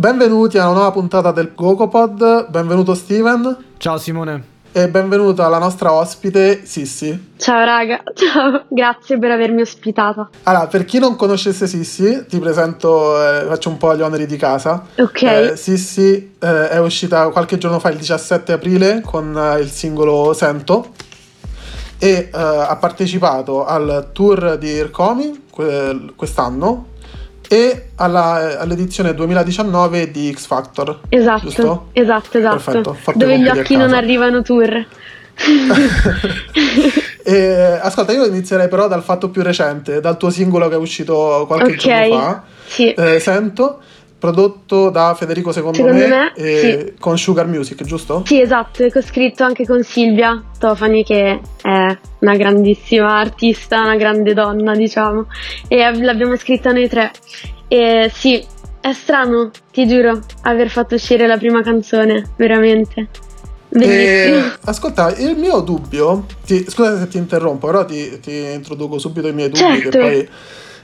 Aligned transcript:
Benvenuti 0.00 0.56
a 0.56 0.64
una 0.64 0.72
nuova 0.72 0.92
puntata 0.92 1.30
del 1.30 1.52
GocoPod, 1.54 2.48
benvenuto 2.48 2.94
Steven. 2.94 3.54
Ciao 3.76 3.98
Simone. 3.98 4.42
E 4.72 4.88
benvenuta 4.88 5.44
alla 5.44 5.58
nostra 5.58 5.92
ospite 5.92 6.64
Sissi. 6.64 7.32
Ciao 7.36 7.62
raga, 7.62 8.02
ciao, 8.16 8.64
grazie 8.68 9.18
per 9.18 9.30
avermi 9.30 9.60
ospitata. 9.60 10.30
Allora, 10.44 10.68
per 10.68 10.86
chi 10.86 10.98
non 10.98 11.16
conoscesse 11.16 11.66
Sissi, 11.66 12.24
ti 12.26 12.38
presento, 12.38 13.14
eh, 13.22 13.44
faccio 13.44 13.68
un 13.68 13.76
po' 13.76 13.94
gli 13.94 14.00
oneri 14.00 14.24
di 14.24 14.38
casa. 14.38 14.86
Ok. 14.96 15.22
Eh, 15.22 15.56
Sissi 15.56 16.32
eh, 16.38 16.70
è 16.70 16.80
uscita 16.80 17.28
qualche 17.28 17.58
giorno 17.58 17.78
fa, 17.78 17.90
il 17.90 17.98
17 17.98 18.52
aprile, 18.52 19.02
con 19.04 19.36
eh, 19.36 19.60
il 19.60 19.68
singolo 19.68 20.32
Sento 20.32 20.94
e 21.98 22.08
eh, 22.08 22.30
ha 22.32 22.74
partecipato 22.76 23.66
al 23.66 24.08
tour 24.14 24.56
di 24.56 24.68
Ircomi 24.68 25.48
que- 25.50 26.14
quest'anno 26.16 26.86
e 27.52 27.88
alla, 27.96 28.60
all'edizione 28.60 29.12
2019 29.12 30.12
di 30.12 30.32
X 30.32 30.46
Factor. 30.46 31.00
Esatto, 31.08 31.40
giusto? 31.46 31.88
esatto, 31.94 32.38
esatto. 32.38 32.54
Perfetto, 32.54 32.96
Dove 33.16 33.40
gli 33.40 33.48
occhi 33.48 33.74
non 33.74 33.92
arrivano 33.92 34.40
tour. 34.42 34.86
E, 37.22 37.78
ascolta, 37.82 38.12
io 38.12 38.24
inizierei 38.24 38.66
però 38.68 38.88
dal 38.88 39.02
fatto 39.02 39.28
più 39.28 39.42
recente, 39.42 40.00
dal 40.00 40.16
tuo 40.16 40.30
singolo 40.30 40.68
che 40.68 40.74
è 40.74 40.78
uscito 40.78 41.44
qualche 41.46 41.72
Ok, 41.72 41.76
giorno 41.76 42.18
fa. 42.18 42.42
sì. 42.66 42.92
Eh, 42.92 43.20
sento, 43.20 43.80
prodotto 44.20 44.90
da 44.90 45.14
Federico 45.14 45.50
secondo, 45.50 45.78
Secondo 45.78 45.96
me, 45.96 46.08
me, 46.08 46.32
e 46.34 46.94
con 47.00 47.18
Sugar 47.18 47.46
Music, 47.46 47.82
giusto? 47.84 48.22
Sì, 48.26 48.40
esatto, 48.40 48.84
e 48.84 49.02
scritto 49.02 49.42
anche 49.42 49.66
con 49.66 49.82
Silvia 49.82 50.40
Tofani 50.58 51.02
che 51.02 51.40
è 51.62 51.98
una 52.18 52.36
grandissima 52.36 53.18
artista, 53.18 53.80
una 53.80 53.96
grande 53.96 54.34
donna, 54.34 54.74
diciamo. 54.76 55.26
E 55.66 55.82
ab- 55.82 56.02
l'abbiamo 56.02 56.36
scritta 56.36 56.70
noi 56.70 56.86
tre. 56.88 57.10
E 57.66 58.10
sì, 58.12 58.44
è 58.80 58.92
strano, 58.92 59.50
ti 59.72 59.88
giuro, 59.88 60.20
aver 60.42 60.68
fatto 60.68 60.94
uscire 60.94 61.26
la 61.26 61.38
prima 61.38 61.62
canzone, 61.62 62.30
veramente. 62.36 63.08
E, 63.70 64.42
ascolta, 64.64 65.16
il 65.16 65.36
mio 65.36 65.60
dubbio, 65.60 66.26
ti- 66.44 66.66
scusa 66.68 66.98
se 66.98 67.08
ti 67.08 67.16
interrompo, 67.16 67.66
però 67.68 67.86
ti, 67.86 68.20
ti 68.20 68.52
introduco 68.52 68.98
subito 68.98 69.28
i 69.28 69.32
miei 69.32 69.48
dubbi 69.48 69.80
Certo. 69.80 69.88
che 69.88 69.98
poi... 69.98 70.28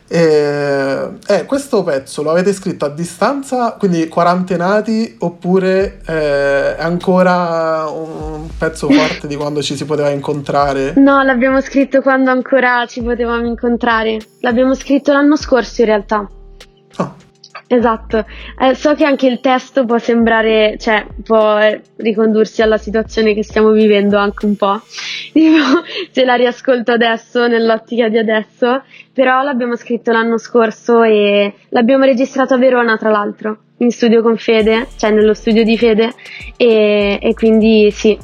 Eh, 0.08 1.08
eh, 1.26 1.44
questo 1.46 1.82
pezzo 1.82 2.22
lo 2.22 2.30
avete 2.30 2.52
scritto 2.52 2.84
a 2.84 2.88
distanza, 2.88 3.72
quindi 3.72 4.08
quarantenati, 4.08 5.16
oppure 5.18 6.00
eh, 6.06 6.76
è 6.76 6.82
ancora 6.82 7.88
un 7.88 8.48
pezzo 8.56 8.88
forte 8.90 9.26
di 9.26 9.36
quando 9.36 9.62
ci 9.62 9.76
si 9.76 9.84
poteva 9.84 10.10
incontrare? 10.10 10.94
No, 10.96 11.22
l'abbiamo 11.22 11.60
scritto 11.60 12.00
quando 12.02 12.30
ancora 12.30 12.86
ci 12.86 13.02
potevamo 13.02 13.46
incontrare. 13.46 14.18
L'abbiamo 14.40 14.74
scritto 14.74 15.12
l'anno 15.12 15.36
scorso 15.36 15.80
in 15.80 15.86
realtà. 15.86 16.28
Ah, 16.96 17.14
Esatto, 17.68 18.24
Eh, 18.60 18.74
so 18.76 18.94
che 18.94 19.04
anche 19.04 19.26
il 19.26 19.40
testo 19.40 19.84
può 19.84 19.98
sembrare, 19.98 20.76
cioè 20.78 21.04
può 21.24 21.58
eh, 21.58 21.80
ricondursi 21.96 22.62
alla 22.62 22.78
situazione 22.78 23.34
che 23.34 23.42
stiamo 23.42 23.72
vivendo 23.72 24.18
anche 24.18 24.46
un 24.46 24.54
po', 24.54 24.80
tipo 25.32 25.82
se 26.12 26.24
la 26.24 26.34
riascolto 26.34 26.92
adesso, 26.92 27.48
nell'ottica 27.48 28.08
di 28.08 28.18
adesso, 28.18 28.84
però 29.12 29.42
l'abbiamo 29.42 29.74
scritto 29.74 30.12
l'anno 30.12 30.38
scorso 30.38 31.02
e 31.02 31.54
l'abbiamo 31.70 32.04
registrato 32.04 32.54
a 32.54 32.58
Verona 32.58 32.96
tra 32.96 33.10
l'altro, 33.10 33.58
in 33.78 33.90
studio 33.90 34.22
con 34.22 34.36
Fede, 34.36 34.86
cioè 34.96 35.10
nello 35.10 35.34
studio 35.34 35.64
di 35.64 35.76
Fede 35.76 36.12
e, 36.56 37.18
e 37.20 37.34
quindi 37.34 37.90
sì, 37.90 38.16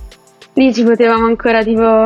lì 0.55 0.73
ci 0.73 0.84
potevamo 0.84 1.27
ancora 1.27 1.65
tipo, 1.65 2.05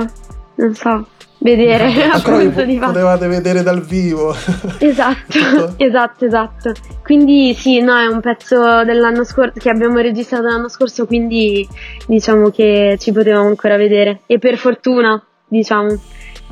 non 0.55 0.75
so, 0.75 1.07
vedere 1.39 1.85
a 2.05 2.13
ancora 2.15 2.37
vi 2.39 2.45
punto 2.45 2.61
po- 2.61 2.67
di 2.67 2.77
fatto. 2.79 2.93
potevate 2.93 3.27
vedere 3.29 3.63
dal 3.63 3.83
vivo. 3.83 4.35
Esatto, 4.79 5.75
esatto, 5.79 6.25
esatto. 6.25 6.73
Quindi 7.03 7.55
sì, 7.55 7.81
no, 7.81 7.97
è 7.97 8.07
un 8.07 8.21
pezzo 8.21 8.85
dell'anno 8.85 9.25
scorso 9.25 9.53
che 9.59 9.71
abbiamo 9.71 9.99
registrato 10.01 10.45
l'anno 10.45 10.69
scorso, 10.69 11.07
quindi 11.07 11.67
diciamo 12.07 12.51
che 12.51 12.97
ci 12.99 13.13
potevamo 13.13 13.49
ancora 13.49 13.77
vedere. 13.77 14.21
E 14.27 14.39
per 14.39 14.57
fortuna, 14.57 15.23
diciamo, 15.47 15.89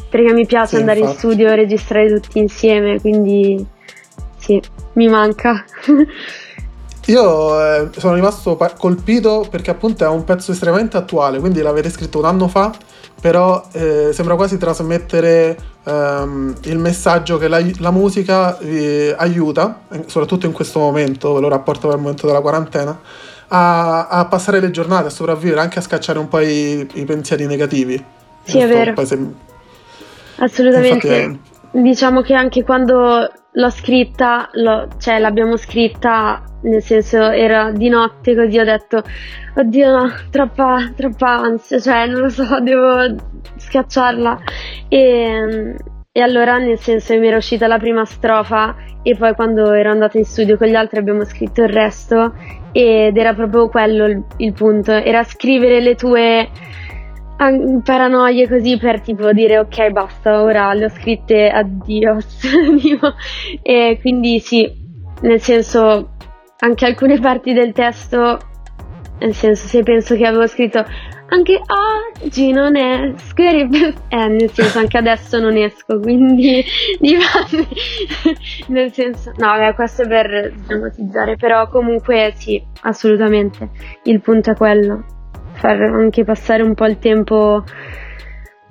perché 0.09 0.33
mi 0.33 0.47
piace 0.47 0.75
Sì, 0.75 0.77
andare 0.77 0.99
in 0.99 1.05
infatti. 1.07 1.27
studio 1.27 1.49
e 1.49 1.55
registrare 1.57 2.21
tutti 2.21 2.39
insieme, 2.39 3.01
quindi 3.01 3.65
sì, 4.39 4.61
mi 4.95 5.09
manca. 5.09 5.65
Io 7.07 7.61
eh, 7.61 7.91
sono 7.99 8.15
rimasto 8.15 8.57
pa- 8.57 8.73
colpito 8.73 9.47
perché 9.51 9.71
appunto 9.71 10.05
è 10.05 10.09
un 10.09 10.25
pezzo 10.25 10.53
estremamente 10.53 10.97
attuale, 10.97 11.39
quindi 11.39 11.61
l'avete 11.61 11.91
scritto 11.91 12.19
un 12.19 12.25
anno 12.25 12.49
fa, 12.49 12.73
però 13.21 13.63
eh, 13.73 14.11
sembra 14.13 14.37
quasi 14.37 14.57
trasmettere 14.57 15.57
ehm, 15.85 16.55
il 16.63 16.79
messaggio 16.79 17.37
che 17.37 17.49
la, 17.49 17.63
la 17.79 17.91
musica 17.91 18.57
vi 18.61 19.13
aiuta, 19.17 19.83
eh, 19.91 20.05
soprattutto 20.07 20.47
in 20.47 20.53
questo 20.53 20.79
momento, 20.79 21.35
ve 21.35 21.41
lo 21.41 21.49
rapporto 21.49 21.89
per 21.89 21.97
il 21.97 22.03
momento 22.03 22.27
della 22.27 22.41
quarantena, 22.41 22.99
a, 23.49 24.09
a 24.09 24.25
passare 24.25 24.61
le 24.61 24.71
giornate, 24.71 25.09
a 25.09 25.11
sopravvivere, 25.11 25.61
anche 25.61 25.79
a 25.79 25.83
scacciare 25.83 26.19
un 26.19 26.29
po' 26.29 26.41
i, 26.41 26.89
i 26.95 27.05
pensieri 27.05 27.47
negativi. 27.47 28.03
Sì, 28.45 28.59
è 28.59 28.67
vero. 28.67 28.95
Assolutamente. 30.37 31.07
Infatti, 31.07 31.53
Diciamo 31.75 32.21
che 32.21 32.35
anche 32.35 32.63
quando 32.63 33.29
l'ho 33.51 33.71
scritta, 33.71 34.49
l'ho- 34.53 34.87
cioè 34.99 35.19
l'abbiamo 35.19 35.57
scritta, 35.57 36.41
nel 36.63 36.81
senso 36.81 37.19
era 37.31 37.73
di 37.73 37.89
notte 37.89 38.37
così 38.37 38.59
ho 38.61 38.65
detto, 38.65 39.03
oddio 39.57 39.91
no, 39.91 40.13
troppa, 40.31 40.93
troppa 40.95 41.31
ansia, 41.35 41.81
cioè 41.81 42.07
non 42.07 42.21
lo 42.21 42.29
so, 42.29 42.61
devo 42.61 43.17
scacciarla. 43.57 44.39
E, 44.89 45.75
e 46.13 46.21
allora 46.21 46.59
nel 46.59 46.79
senso 46.79 47.19
mi 47.19 47.27
era 47.27 47.39
uscita 47.39 47.67
la 47.67 47.79
prima 47.79 48.05
strofa 48.05 48.77
e 49.03 49.17
poi 49.17 49.35
quando 49.35 49.73
ero 49.73 49.91
andata 49.91 50.17
in 50.17 50.25
studio 50.25 50.57
con 50.57 50.69
gli 50.69 50.77
altri 50.77 51.01
abbiamo 51.01 51.25
scritto 51.25 51.63
il 51.63 51.71
resto 51.71 52.35
ed 52.71 53.17
era 53.17 53.35
proprio 53.35 53.69
quello 53.69 54.07
il, 54.07 54.25
il 54.37 54.53
punto, 54.53 54.93
era 54.93 55.25
scrivere 55.25 55.81
le 55.81 55.97
tue 55.97 56.49
an- 57.37 57.83
paranoie 57.83 58.49
così 58.49 58.77
per 58.79 59.01
tipo 59.01 59.33
dire 59.33 59.59
ok 59.59 59.91
basta 59.91 60.43
ora 60.43 60.73
le 60.75 60.87
ho 60.87 60.89
scritte 60.89 61.49
addios 61.49 62.43
e 63.63 63.99
quindi 64.01 64.39
sì 64.41 64.71
nel 65.23 65.41
senso 65.41 66.11
anche 66.59 66.87
alcune 66.87 67.19
parti 67.19 67.53
del 67.53 67.73
testo 67.73 68.39
nel 69.19 69.35
senso 69.35 69.67
se 69.67 69.83
penso 69.83 70.17
che 70.17 70.27
avevo 70.27 70.47
scritto 70.47 70.85
anche 71.29 71.61
oggi 72.23 72.53
non 72.53 72.77
esco 72.77 73.43
eri 73.43 73.67
per-" 73.69 73.95
eh 74.09 74.29
nel 74.29 74.51
senso 74.51 74.79
anche 74.79 74.99
adesso 74.99 75.41
non 75.41 75.57
esco 75.57 75.99
quindi 75.99 76.63
dipende 77.01 77.69
nel 78.69 78.93
senso 78.93 79.33
no 79.37 79.47
vabbè 79.47 79.75
questo 79.75 80.03
è 80.03 80.09
per 80.09 80.53
drammatizzare 80.67 81.37
però 81.37 81.69
comunque 81.69 82.33
sì 82.37 82.63
assolutamente 82.83 83.71
il 84.05 84.21
punto 84.21 84.51
è 84.51 84.55
quello 84.55 85.05
far 85.55 85.81
anche 85.81 86.25
passare 86.25 86.63
un 86.63 86.75
po' 86.75 86.87
il 86.87 86.99
tempo 86.99 87.65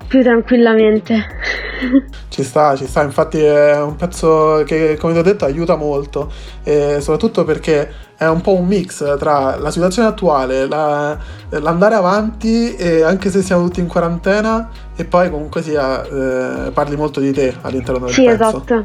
più 0.06 0.22
tranquillamente. 0.22 1.26
Ci 2.28 2.42
sta, 2.42 2.74
ci 2.74 2.86
sta, 2.86 3.02
infatti 3.02 3.38
è 3.38 3.80
un 3.80 3.94
pezzo 3.94 4.64
che 4.66 4.96
come 4.98 5.12
ti 5.12 5.18
ho 5.20 5.22
detto 5.22 5.44
aiuta 5.44 5.76
molto, 5.76 6.32
e 6.64 7.00
soprattutto 7.00 7.44
perché 7.44 7.88
è 8.16 8.26
un 8.26 8.40
po' 8.40 8.54
un 8.54 8.66
mix 8.66 9.16
tra 9.18 9.56
la 9.56 9.70
situazione 9.70 10.08
attuale, 10.08 10.66
la- 10.66 11.16
l'andare 11.50 11.94
avanti, 11.94 12.74
e 12.74 13.02
anche 13.02 13.30
se 13.30 13.40
siamo 13.42 13.64
tutti 13.64 13.78
in 13.80 13.86
quarantena, 13.86 14.68
e 14.96 15.04
poi 15.04 15.30
comunque 15.30 15.62
sia 15.62 16.02
eh, 16.02 16.70
parli 16.72 16.96
molto 16.96 17.20
di 17.20 17.32
te 17.32 17.54
all'interno 17.60 18.06
del 18.06 18.14
sì, 18.14 18.24
pezzo. 18.24 18.48
esatto. 18.48 18.84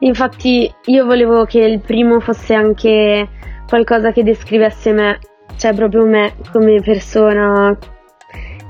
Infatti 0.00 0.70
io 0.86 1.04
volevo 1.06 1.44
che 1.44 1.60
il 1.60 1.80
primo 1.80 2.20
fosse 2.20 2.52
anche 2.52 3.28
qualcosa 3.66 4.12
che 4.12 4.22
descrivesse 4.22 4.92
me, 4.92 5.18
cioè 5.56 5.74
proprio 5.74 6.04
me 6.06 6.34
come 6.52 6.80
persona. 6.80 7.76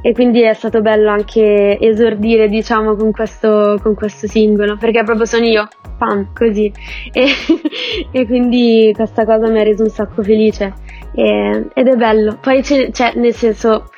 E 0.03 0.13
quindi 0.15 0.41
è 0.43 0.55
stato 0.55 0.81
bello 0.81 1.11
anche 1.11 1.79
esordire, 1.79 2.49
diciamo, 2.49 2.97
con 2.97 3.13
questo, 3.13 3.79
con 3.83 3.95
questo 3.95 4.27
singolo, 4.27 4.79
perché 4.79 5.03
proprio 5.05 5.27
sono 5.27 5.45
io, 5.45 5.69
pam, 5.99 6.33
così. 6.33 6.73
E, 7.13 7.27
e 8.11 8.27
quindi 8.27 8.93
questa 8.95 9.27
cosa 9.27 9.51
mi 9.51 9.61
ha 9.61 9.63
reso 9.63 9.83
un 9.83 9.91
sacco 9.91 10.23
felice. 10.23 10.73
E- 11.15 11.66
ed 11.75 11.87
è 11.87 11.97
bello. 11.97 12.39
Poi, 12.41 12.63
c'è, 12.63 12.91
cioè, 12.93 13.13
nel 13.16 13.34
senso, 13.34 13.91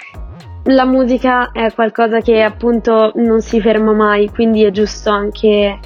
la 0.65 0.85
musica 0.85 1.51
è 1.53 1.73
qualcosa 1.73 2.21
che 2.21 2.43
appunto 2.43 3.13
non 3.17 3.41
si 3.41 3.61
ferma 3.61 3.93
mai, 3.93 4.29
quindi 4.29 4.65
è 4.65 4.71
giusto 4.71 5.11
anche 5.11 5.79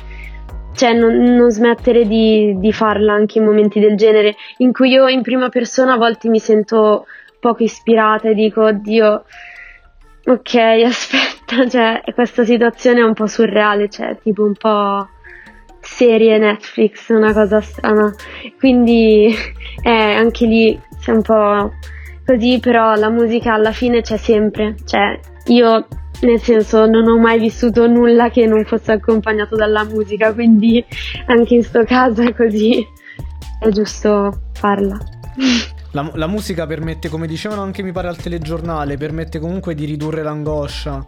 cioè 0.76 0.92
non, 0.92 1.14
non 1.34 1.50
smettere 1.50 2.06
di, 2.06 2.54
di 2.58 2.72
farla 2.72 3.12
anche 3.12 3.38
in 3.38 3.44
momenti 3.44 3.80
del 3.80 3.96
genere 3.96 4.36
in 4.58 4.72
cui 4.72 4.90
io 4.90 5.08
in 5.08 5.22
prima 5.22 5.48
persona 5.48 5.94
a 5.94 5.96
volte 5.96 6.28
mi 6.28 6.38
sento 6.38 7.06
poco 7.40 7.62
ispirata 7.62 8.28
e 8.28 8.34
dico 8.34 8.62
oddio 8.62 9.24
ok 10.26 10.54
aspetta 10.84 11.68
cioè 11.68 12.02
questa 12.14 12.44
situazione 12.44 13.00
è 13.00 13.04
un 13.04 13.14
po' 13.14 13.26
surreale 13.26 13.88
cioè 13.88 14.16
tipo 14.22 14.44
un 14.44 14.54
po' 14.54 15.08
serie 15.86 16.38
Netflix 16.38 17.08
una 17.08 17.32
cosa 17.32 17.60
strana. 17.60 18.12
Quindi 18.58 19.32
eh, 19.82 19.90
anche 19.90 20.46
lì 20.46 20.80
c'è 21.00 21.12
un 21.12 21.22
po' 21.22 21.72
così 22.24 22.58
però 22.60 22.94
la 22.96 23.08
musica 23.08 23.54
alla 23.54 23.70
fine 23.70 24.00
c'è 24.00 24.16
sempre 24.16 24.74
cioè 24.84 25.18
io 25.46 25.86
nel 26.20 26.40
senso 26.40 26.86
non 26.86 27.06
ho 27.06 27.18
mai 27.18 27.38
vissuto 27.38 27.86
nulla 27.86 28.30
che 28.30 28.46
non 28.46 28.64
fosse 28.64 28.92
accompagnato 28.92 29.56
dalla 29.56 29.84
musica, 29.84 30.32
quindi 30.32 30.84
anche 31.26 31.54
in 31.54 31.62
sto 31.62 31.84
caso 31.84 32.22
è 32.22 32.34
così, 32.34 32.84
è 33.60 33.68
giusto 33.68 34.48
farla. 34.52 34.98
La, 35.92 36.10
la, 36.14 36.26
musica 36.26 36.66
permette, 36.66 37.08
come 37.08 37.26
dicevano 37.26 37.62
anche 37.62 37.82
mi 37.82 37.92
pare 37.92 38.08
al 38.08 38.16
telegiornale, 38.16 38.96
permette 38.96 39.38
comunque 39.38 39.74
di 39.74 39.84
ridurre 39.84 40.22
l'angoscia. 40.22 41.06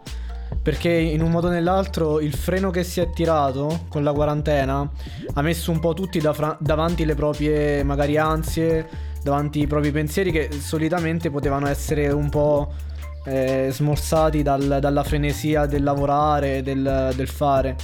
Perché 0.62 0.90
in 0.90 1.22
un 1.22 1.30
modo 1.30 1.48
o 1.48 1.50
nell'altro 1.50 2.20
il 2.20 2.32
freno 2.32 2.70
che 2.70 2.82
si 2.82 3.00
è 3.00 3.10
tirato 3.10 3.84
con 3.88 4.02
la 4.02 4.12
quarantena 4.12 4.90
ha 5.34 5.42
messo 5.42 5.70
un 5.70 5.78
po' 5.78 5.92
tutti 5.92 6.18
da 6.20 6.32
fra- 6.32 6.56
davanti 6.58 7.04
le 7.04 7.14
proprie 7.14 7.82
magari 7.84 8.16
ansie, 8.16 8.88
davanti 9.22 9.60
i 9.60 9.66
propri 9.66 9.90
pensieri 9.90 10.30
che 10.30 10.48
solitamente 10.52 11.30
potevano 11.30 11.68
essere 11.68 12.08
un 12.08 12.30
po' 12.30 12.72
eh, 13.28 13.68
smorzati 13.70 14.42
dal, 14.42 14.78
dalla 14.80 15.04
frenesia 15.04 15.66
del 15.66 15.82
lavorare, 15.82 16.62
del, 16.62 17.12
del 17.14 17.28
fare. 17.28 17.76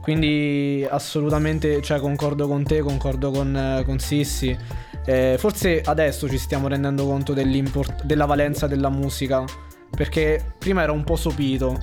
Quindi 0.00 0.86
assolutamente 0.88 1.80
cioè, 1.80 1.98
concordo 1.98 2.46
con 2.46 2.62
te, 2.64 2.80
concordo 2.80 3.30
con, 3.30 3.82
con 3.86 3.98
Sissi. 3.98 4.54
Eh, 5.06 5.36
forse 5.38 5.80
adesso 5.82 6.28
ci 6.28 6.38
stiamo 6.38 6.68
rendendo 6.68 7.06
conto 7.06 7.32
della 7.34 8.26
valenza 8.26 8.66
della 8.66 8.90
musica, 8.90 9.44
perché 9.96 10.54
prima 10.58 10.82
era 10.82 10.92
un 10.92 11.04
po' 11.04 11.16
sopito. 11.16 11.80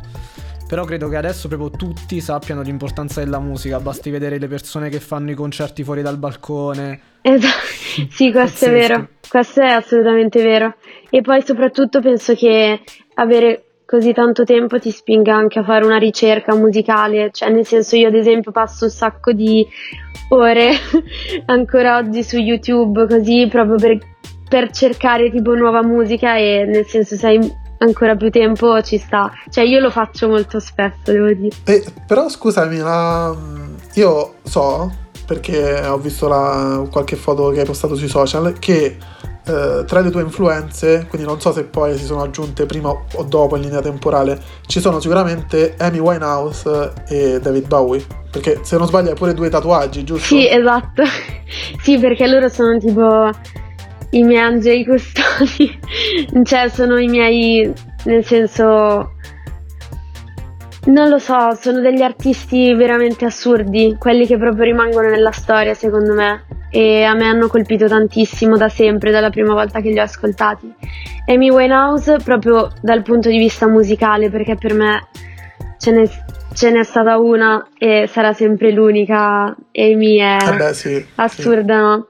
Però 0.71 0.85
credo 0.85 1.09
che 1.09 1.17
adesso 1.17 1.49
proprio 1.49 1.69
tutti 1.69 2.21
sappiano 2.21 2.61
l'importanza 2.61 3.21
della 3.21 3.41
musica. 3.41 3.81
Basti 3.81 4.09
vedere 4.09 4.39
le 4.39 4.47
persone 4.47 4.87
che 4.87 5.01
fanno 5.01 5.29
i 5.29 5.33
concerti 5.33 5.83
fuori 5.83 6.01
dal 6.01 6.17
balcone. 6.17 7.17
Esatto, 7.23 8.07
sì, 8.09 8.31
questo 8.31 8.67
è 8.67 8.71
vero. 8.71 9.09
Questo 9.27 9.59
è 9.59 9.67
assolutamente 9.67 10.41
vero. 10.41 10.75
E 11.09 11.19
poi 11.19 11.41
soprattutto 11.41 11.99
penso 11.99 12.35
che 12.35 12.83
avere 13.15 13.65
così 13.85 14.13
tanto 14.13 14.45
tempo 14.45 14.79
ti 14.79 14.91
spinga 14.91 15.35
anche 15.35 15.59
a 15.59 15.65
fare 15.65 15.83
una 15.83 15.97
ricerca 15.97 16.55
musicale, 16.55 17.31
cioè 17.33 17.49
nel 17.49 17.65
senso 17.65 17.97
io 17.97 18.07
ad 18.07 18.15
esempio 18.15 18.51
passo 18.51 18.85
un 18.85 18.91
sacco 18.91 19.33
di 19.33 19.67
ore 20.29 20.71
ancora 21.47 21.97
oggi 21.97 22.23
su 22.23 22.37
YouTube 22.37 23.07
così 23.07 23.45
proprio 23.49 23.75
per, 23.75 23.97
per 24.47 24.71
cercare 24.71 25.29
tipo 25.31 25.53
nuova 25.53 25.83
musica 25.83 26.37
e 26.37 26.63
nel 26.65 26.85
senso 26.85 27.17
se 27.17 27.27
hai 27.27 27.59
ancora 27.81 28.15
più 28.15 28.29
tempo 28.29 28.81
ci 28.81 28.97
sta, 28.97 29.31
cioè 29.49 29.63
io 29.63 29.79
lo 29.79 29.89
faccio 29.89 30.27
molto 30.27 30.59
spesso 30.59 31.11
devo 31.11 31.31
dire. 31.33 31.55
Eh, 31.65 31.83
però 32.07 32.29
scusami, 32.29 32.77
la... 32.77 33.35
io 33.93 34.35
so 34.43 34.91
perché 35.25 35.85
ho 35.85 35.97
visto 35.97 36.27
la... 36.27 36.85
qualche 36.89 37.15
foto 37.15 37.49
che 37.49 37.61
hai 37.61 37.65
postato 37.65 37.95
sui 37.95 38.07
social 38.07 38.53
che 38.59 38.97
eh, 39.43 39.83
tra 39.85 39.99
le 40.01 40.11
tue 40.11 40.21
influenze, 40.21 41.05
quindi 41.09 41.27
non 41.27 41.41
so 41.41 41.51
se 41.51 41.63
poi 41.63 41.97
si 41.97 42.05
sono 42.05 42.21
aggiunte 42.21 42.65
prima 42.65 42.89
o 42.89 43.23
dopo 43.23 43.55
in 43.55 43.63
linea 43.63 43.81
temporale, 43.81 44.39
ci 44.67 44.79
sono 44.79 44.99
sicuramente 44.99 45.75
Amy 45.77 45.99
Winehouse 45.99 46.93
e 47.07 47.39
David 47.39 47.67
Bowie. 47.67 48.05
Perché 48.31 48.59
se 48.61 48.77
non 48.77 48.87
sbaglio 48.87 49.09
hai 49.09 49.15
pure 49.15 49.33
due 49.33 49.49
tatuaggi, 49.49 50.03
giusto? 50.03 50.35
Sì, 50.35 50.47
esatto. 50.47 51.03
sì, 51.81 51.97
perché 51.97 52.27
loro 52.27 52.47
sono 52.47 52.77
tipo 52.77 53.29
i 54.11 54.23
miei 54.23 54.41
angeli 54.41 54.85
custodi. 54.85 55.79
cioè, 56.43 56.69
sono 56.69 56.97
i 56.97 57.07
miei. 57.07 57.71
nel 58.05 58.25
senso. 58.25 59.15
Non 60.83 61.09
lo 61.09 61.19
so, 61.19 61.55
sono 61.59 61.79
degli 61.79 62.01
artisti 62.01 62.73
veramente 62.73 63.25
assurdi, 63.25 63.95
quelli 63.99 64.25
che 64.25 64.37
proprio 64.37 64.63
rimangono 64.63 65.09
nella 65.09 65.31
storia, 65.31 65.75
secondo 65.75 66.15
me 66.15 66.43
e 66.73 67.03
a 67.03 67.13
me 67.13 67.25
hanno 67.25 67.47
colpito 67.47 67.85
tantissimo 67.85 68.55
da 68.55 68.69
sempre, 68.69 69.11
dalla 69.11 69.29
prima 69.29 69.53
volta 69.53 69.81
che 69.81 69.89
li 69.89 69.99
ho 69.99 70.03
ascoltati. 70.03 70.73
Amy 71.25 71.49
Winehouse 71.49 72.17
proprio 72.23 72.71
dal 72.81 73.01
punto 73.03 73.29
di 73.29 73.37
vista 73.37 73.67
musicale, 73.67 74.29
perché 74.29 74.55
per 74.55 74.73
me 74.73 75.07
ce 75.77 75.91
n'è, 75.91 76.09
ce 76.53 76.71
n'è 76.71 76.83
stata 76.83 77.17
una 77.17 77.67
e 77.77 78.07
sarà 78.07 78.31
sempre 78.31 78.71
l'unica. 78.71 79.53
Amy 79.73 80.17
è 80.17 80.37
eh 80.41 80.55
beh, 80.55 80.73
sì, 80.73 81.05
assurda, 81.15 81.75
sì. 81.75 81.81
no? 81.81 82.07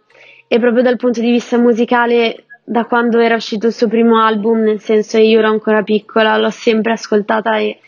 E 0.53 0.59
proprio 0.59 0.83
dal 0.83 0.98
punto 0.98 1.21
di 1.21 1.31
vista 1.31 1.57
musicale, 1.57 2.44
da 2.65 2.83
quando 2.83 3.19
era 3.19 3.36
uscito 3.36 3.68
il 3.68 3.71
suo 3.71 3.88
primo 3.88 4.21
album, 4.21 4.63
nel 4.63 4.81
senso 4.81 5.18
io 5.18 5.39
ero 5.39 5.48
ancora 5.48 5.81
piccola, 5.81 6.36
l'ho 6.36 6.50
sempre 6.50 6.92
ascoltata 6.92 7.56
e 7.56 7.80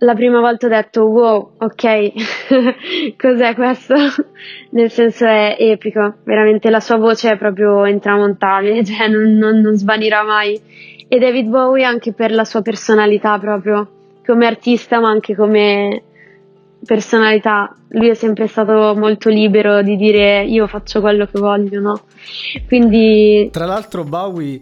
la 0.00 0.12
prima 0.12 0.38
volta 0.38 0.66
ho 0.66 0.68
detto 0.68 1.04
wow, 1.06 1.52
ok, 1.56 3.16
cos'è 3.16 3.54
questo? 3.54 3.94
Nel 4.72 4.90
senso 4.90 5.24
è 5.24 5.56
epico, 5.58 6.16
veramente 6.24 6.68
la 6.68 6.80
sua 6.80 6.98
voce 6.98 7.30
è 7.30 7.38
proprio 7.38 7.86
intramontabile, 7.86 8.84
cioè 8.84 9.08
non, 9.08 9.38
non, 9.38 9.58
non 9.60 9.74
svanirà 9.74 10.22
mai. 10.24 10.60
E 11.08 11.18
David 11.18 11.48
Bowie 11.48 11.84
anche 11.84 12.12
per 12.12 12.32
la 12.32 12.44
sua 12.44 12.60
personalità 12.60 13.38
proprio, 13.38 13.88
come 14.26 14.44
artista 14.44 15.00
ma 15.00 15.08
anche 15.08 15.34
come 15.34 16.02
personalità. 16.84 17.74
Lui 17.88 18.08
è 18.08 18.14
sempre 18.14 18.46
stato 18.46 18.94
molto 18.96 19.28
libero 19.28 19.82
di 19.82 19.96
dire 19.96 20.44
io 20.44 20.66
faccio 20.66 21.00
quello 21.00 21.26
che 21.26 21.38
voglio, 21.38 21.80
no? 21.80 22.00
Quindi... 22.66 23.48
Tra 23.52 23.66
l'altro 23.66 24.04
Bowie 24.04 24.60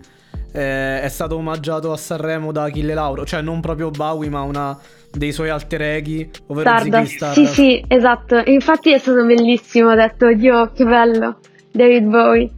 eh, 0.52 1.00
è 1.02 1.08
stato 1.08 1.36
omaggiato 1.36 1.92
a 1.92 1.96
Sanremo 1.96 2.52
da 2.52 2.64
Achille 2.64 2.94
Lauro, 2.94 3.24
cioè 3.24 3.42
non 3.42 3.60
proprio 3.60 3.90
Bowie 3.90 4.30
ma 4.30 4.42
una 4.42 4.78
dei 5.16 5.32
suoi 5.32 5.48
alter 5.48 5.82
eghi, 5.82 6.28
ovvero 6.46 6.68
Stardust. 6.68 7.04
Ziggy 7.04 7.16
Stardust. 7.16 7.46
Sì, 7.46 7.54
sì, 7.54 7.84
esatto. 7.88 8.42
Infatti 8.44 8.92
è 8.92 8.98
stato 8.98 9.24
bellissimo, 9.24 9.90
ho 9.90 9.94
detto, 9.94 10.32
Dio, 10.32 10.70
che 10.72 10.84
bello, 10.84 11.38
David 11.70 12.04
Bowie. 12.04 12.50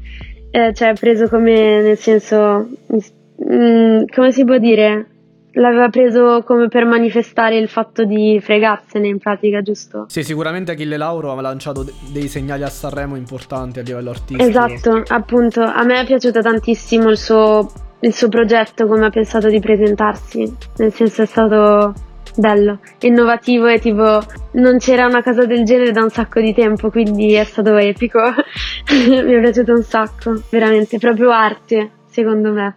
Eh, 0.51 0.73
cioè, 0.75 0.95
preso 0.95 1.29
come, 1.29 1.83
nel 1.83 1.99
senso, 1.99 2.69
mh, 2.87 3.55
mm, 3.55 4.05
come 4.15 4.33
si 4.33 4.45
può 4.45 4.59
dire? 4.59 5.07
L'aveva 5.53 5.89
preso 5.89 6.43
come 6.45 6.69
per 6.69 6.85
manifestare 6.85 7.57
il 7.57 7.69
fatto 7.69 8.05
di 8.05 8.39
fregarsene 8.41 9.09
in 9.09 9.19
pratica, 9.19 9.63
giusto? 9.63 10.05
Sì, 10.09 10.23
sicuramente 10.23 10.73
Achille 10.73 10.97
Lauro 10.97 11.33
ha 11.33 11.41
lanciato 11.41 11.87
dei 12.13 12.29
segnali 12.29 12.63
a 12.63 12.69
Sanremo 12.69 13.17
importanti 13.17 13.79
a 13.79 13.83
livello 13.83 14.11
artistico. 14.11 14.43
Esatto, 14.43 15.03
appunto, 15.07 15.63
a 15.63 15.83
me 15.85 16.01
è 16.01 16.05
piaciuto 16.05 16.41
tantissimo 16.41 17.09
il 17.09 17.17
suo, 17.17 17.71
il 18.01 18.15
suo 18.15 18.29
progetto, 18.29 18.87
come 18.87 19.07
ha 19.07 19.11
pensato 19.11 19.49
di 19.49 19.59
presentarsi, 19.59 20.55
nel 20.77 20.93
senso 20.93 21.23
è 21.23 21.27
stato 21.27 21.95
bello, 22.39 22.79
innovativo 23.01 23.67
e 23.67 23.79
tipo 23.79 24.21
non 24.53 24.79
c'era 24.79 25.07
una 25.07 25.23
cosa 25.23 25.45
del 25.45 25.65
genere 25.65 25.91
da 25.91 26.03
un 26.03 26.11
sacco 26.11 26.41
di 26.41 26.55
tempo, 26.55 26.91
quindi 26.91 27.33
è 27.33 27.45
stato 27.45 27.77
epico. 27.77 28.21
Mi 28.93 29.17
è 29.17 29.41
piaciuto 29.41 29.73
un 29.73 29.83
sacco, 29.83 30.43
veramente, 30.51 30.99
proprio 30.99 31.31
arte, 31.31 31.91
secondo 32.07 32.53
me. 32.53 32.77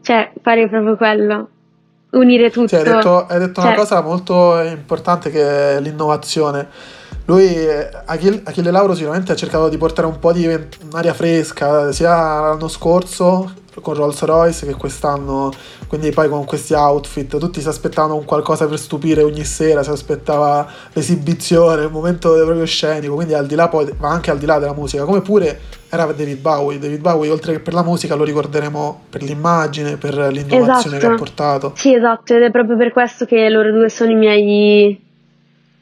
Cioè, 0.00 0.32
fare 0.40 0.68
proprio 0.68 0.96
quello. 0.96 1.48
Unire 2.14 2.50
tutto. 2.50 2.68
Sì, 2.68 2.76
hai 2.76 2.84
detto, 2.84 3.26
hai 3.26 3.38
detto 3.38 3.60
cioè... 3.60 3.70
una 3.70 3.76
cosa 3.76 4.00
molto 4.00 4.60
importante 4.60 5.30
che 5.30 5.76
è 5.76 5.80
l'innovazione. 5.80 6.68
Lui, 7.26 7.56
Achille, 8.04 8.42
Achille 8.44 8.70
Lauro, 8.70 8.94
sicuramente 8.94 9.32
ha 9.32 9.36
cercato 9.36 9.68
di 9.68 9.78
portare 9.78 10.06
un 10.06 10.18
po' 10.18 10.32
di 10.32 10.46
aria 10.92 11.14
fresca, 11.14 11.90
sia 11.90 12.10
l'anno 12.10 12.68
scorso 12.68 13.62
con 13.80 13.94
Rolls 13.94 14.22
Royce 14.22 14.66
che 14.66 14.74
quest'anno, 14.74 15.50
quindi 15.88 16.10
poi 16.10 16.28
con 16.28 16.44
questi 16.44 16.74
outfit, 16.74 17.38
tutti 17.38 17.60
si 17.60 17.68
aspettavano 17.68 18.14
un 18.14 18.24
qualcosa 18.24 18.68
per 18.68 18.78
stupire 18.78 19.22
ogni 19.22 19.44
sera, 19.44 19.82
si 19.82 19.90
aspettava 19.90 20.66
l'esibizione, 20.92 21.84
un 21.84 21.92
momento 21.92 22.32
proprio 22.34 22.64
scenico, 22.66 23.14
quindi 23.14 23.34
al 23.34 23.46
di 23.46 23.54
là 23.54 23.68
poi, 23.68 23.92
ma 23.98 24.10
anche 24.10 24.30
al 24.30 24.38
di 24.38 24.46
là 24.46 24.58
della 24.58 24.74
musica, 24.74 25.04
come 25.04 25.22
pure 25.22 25.60
era 25.88 26.04
David 26.06 26.40
Bowie, 26.40 26.78
David 26.78 27.00
Bowie 27.00 27.30
oltre 27.30 27.52
che 27.52 27.60
per 27.60 27.72
la 27.72 27.82
musica 27.82 28.14
lo 28.14 28.24
ricorderemo 28.24 29.04
per 29.10 29.22
l'immagine, 29.22 29.96
per 29.96 30.14
l'innovazione 30.14 30.96
esatto. 30.96 30.98
che 30.98 31.06
ha 31.06 31.14
portato. 31.16 31.72
Sì, 31.74 31.94
esatto, 31.94 32.34
ed 32.34 32.42
è 32.42 32.50
proprio 32.50 32.76
per 32.76 32.92
questo 32.92 33.24
che 33.24 33.48
loro 33.48 33.72
due 33.72 33.88
sono 33.88 34.10
i 34.10 34.16
miei 34.16 35.02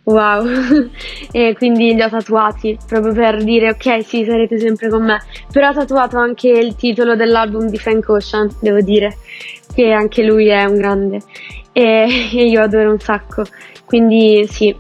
Wow, 0.05 0.45
e 1.31 1.55
quindi 1.57 1.95
li 1.95 2.03
ho 2.03 2.09
tatuati 2.09 2.77
proprio 2.89 3.13
per 3.13 3.45
dire 3.45 3.71
ok 3.71 4.05
sì 4.05 4.25
sarete 4.25 4.59
sempre 4.59 4.89
con 4.89 5.05
me, 5.05 5.23
però 5.53 5.69
ho 5.69 5.73
tatuato 5.73 6.19
anche 6.19 6.49
il 6.49 6.75
titolo 6.75 7.15
dell'album 7.15 7.69
di 7.69 7.79
Frank 7.79 8.09
Ocean, 8.09 8.49
devo 8.61 8.81
dire, 8.81 9.17
che 9.73 9.93
anche 9.93 10.25
lui 10.25 10.49
è 10.49 10.65
un 10.65 10.77
grande. 10.77 11.21
E, 11.73 12.07
e 12.35 12.47
io 12.47 12.63
adoro 12.63 12.91
un 12.91 12.99
sacco, 12.99 13.45
quindi 13.85 14.45
sì, 14.49 14.75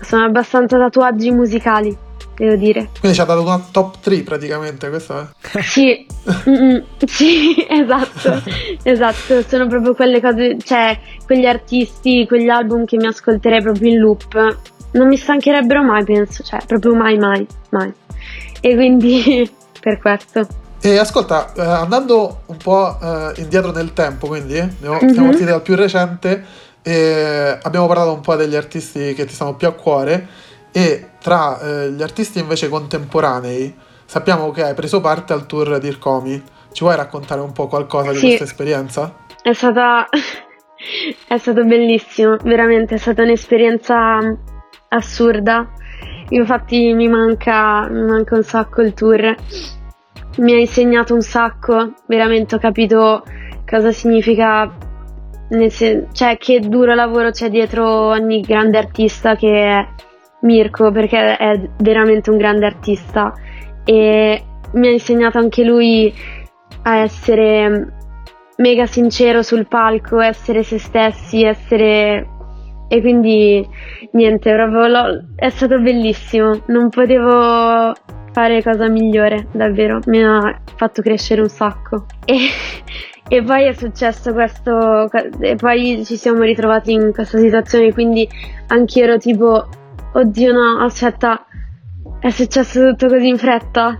sono 0.00 0.24
abbastanza 0.24 0.76
tatuaggi 0.76 1.30
musicali 1.30 1.96
devo 2.36 2.56
dire. 2.56 2.88
Quindi 2.98 3.16
ci 3.16 3.22
ha 3.22 3.26
dato 3.26 3.42
una 3.42 3.62
top 3.70 4.00
3 4.00 4.22
praticamente, 4.22 4.88
questo 4.88 5.20
è? 5.20 5.62
Sì, 5.62 6.06
sì, 7.06 7.54
esatto, 7.68 8.42
esatto, 8.82 9.42
sono 9.46 9.66
proprio 9.66 9.94
quelle 9.94 10.20
cose, 10.20 10.56
cioè 10.62 10.98
quegli 11.24 11.46
artisti, 11.46 12.26
quegli 12.26 12.48
album 12.48 12.84
che 12.84 12.96
mi 12.96 13.06
ascolterei 13.06 13.62
proprio 13.62 13.90
in 13.90 13.98
loop, 13.98 14.58
non 14.92 15.08
mi 15.08 15.16
stancherebbero 15.16 15.82
mai, 15.82 16.04
penso, 16.04 16.42
cioè 16.42 16.60
proprio 16.66 16.94
mai, 16.94 17.18
mai, 17.18 17.46
mai. 17.70 17.92
E 18.60 18.74
quindi 18.74 19.50
per 19.80 19.98
questo. 19.98 20.46
E 20.80 20.98
ascolta, 20.98 21.52
eh, 21.54 21.60
andando 21.60 22.42
un 22.46 22.56
po' 22.56 22.98
eh, 23.00 23.40
indietro 23.40 23.70
nel 23.70 23.92
tempo, 23.92 24.26
quindi 24.26 24.56
eh, 24.56 24.68
siamo 24.80 24.98
mm-hmm. 25.00 25.14
partiti 25.14 25.44
dal 25.44 25.62
più 25.62 25.76
recente 25.76 26.44
e 26.82 27.58
abbiamo 27.62 27.86
parlato 27.86 28.12
un 28.12 28.20
po' 28.20 28.34
degli 28.34 28.56
artisti 28.56 29.14
che 29.14 29.24
ti 29.24 29.32
stanno 29.32 29.54
più 29.54 29.68
a 29.68 29.72
cuore 29.72 30.26
e 30.72 31.10
tra 31.20 31.60
eh, 31.60 31.90
gli 31.90 32.02
artisti 32.02 32.38
invece 32.40 32.68
contemporanei 32.68 33.74
sappiamo 34.04 34.50
che 34.50 34.64
hai 34.64 34.74
preso 34.74 35.00
parte 35.00 35.32
al 35.32 35.46
tour 35.46 35.78
di 35.78 35.88
Ircomi. 35.88 36.42
Ci 36.72 36.84
vuoi 36.84 36.96
raccontare 36.96 37.40
un 37.40 37.52
po' 37.52 37.68
qualcosa 37.68 38.12
di 38.12 38.18
questa 38.18 38.44
esperienza? 38.44 39.14
È 39.42 39.52
stata 39.52 40.08
è 41.28 41.38
stato 41.38 41.64
bellissimo, 41.64 42.36
veramente 42.42 42.94
è 42.94 42.98
stata 42.98 43.22
un'esperienza 43.22 44.18
assurda. 44.88 45.70
Infatti 46.30 46.92
mi 46.94 47.08
manca, 47.08 47.86
mi 47.88 48.02
manca 48.02 48.34
un 48.34 48.42
sacco 48.42 48.80
il 48.80 48.94
tour 48.94 49.36
mi 50.38 50.54
ha 50.54 50.58
insegnato 50.58 51.14
un 51.14 51.20
sacco, 51.20 51.94
veramente 52.06 52.54
ho 52.54 52.58
capito 52.58 53.22
cosa 53.68 53.92
significa, 53.92 54.70
sen- 55.68 56.08
cioè 56.12 56.38
che 56.38 56.60
duro 56.60 56.94
lavoro 56.94 57.30
c'è 57.30 57.50
dietro 57.50 57.86
ogni 57.86 58.40
grande 58.40 58.78
artista 58.78 59.36
che 59.36 59.88
Mirko, 60.42 60.92
perché 60.92 61.36
è 61.36 61.60
veramente 61.78 62.30
un 62.30 62.36
grande 62.36 62.66
artista 62.66 63.32
e 63.84 64.42
mi 64.72 64.86
ha 64.86 64.90
insegnato 64.90 65.38
anche 65.38 65.64
lui 65.64 66.12
a 66.82 66.96
essere 66.98 67.94
mega 68.56 68.86
sincero 68.86 69.42
sul 69.42 69.66
palco, 69.66 70.20
essere 70.20 70.62
se 70.62 70.78
stessi, 70.78 71.42
essere... 71.44 72.28
E 72.88 73.00
quindi 73.00 73.66
niente, 74.12 74.52
proprio 74.52 75.24
è 75.34 75.48
stato 75.48 75.80
bellissimo, 75.80 76.60
non 76.66 76.90
potevo 76.90 77.94
fare 78.32 78.62
cosa 78.62 78.88
migliore, 78.88 79.46
davvero, 79.52 80.00
mi 80.06 80.22
ha 80.22 80.60
fatto 80.76 81.00
crescere 81.00 81.40
un 81.40 81.48
sacco. 81.48 82.04
E, 82.26 82.36
e 83.28 83.42
poi 83.42 83.64
è 83.64 83.72
successo 83.72 84.34
questo, 84.34 85.10
e 85.40 85.54
poi 85.54 86.04
ci 86.04 86.16
siamo 86.16 86.42
ritrovati 86.42 86.92
in 86.92 87.12
questa 87.12 87.38
situazione, 87.38 87.94
quindi 87.94 88.28
anch'io 88.66 89.04
ero 89.04 89.16
tipo, 89.16 89.68
oddio 90.12 90.52
no, 90.52 90.84
aspetta, 90.84 91.46
è 92.20 92.30
successo 92.30 92.90
tutto 92.90 93.08
così 93.08 93.28
in 93.28 93.38
fretta, 93.38 93.98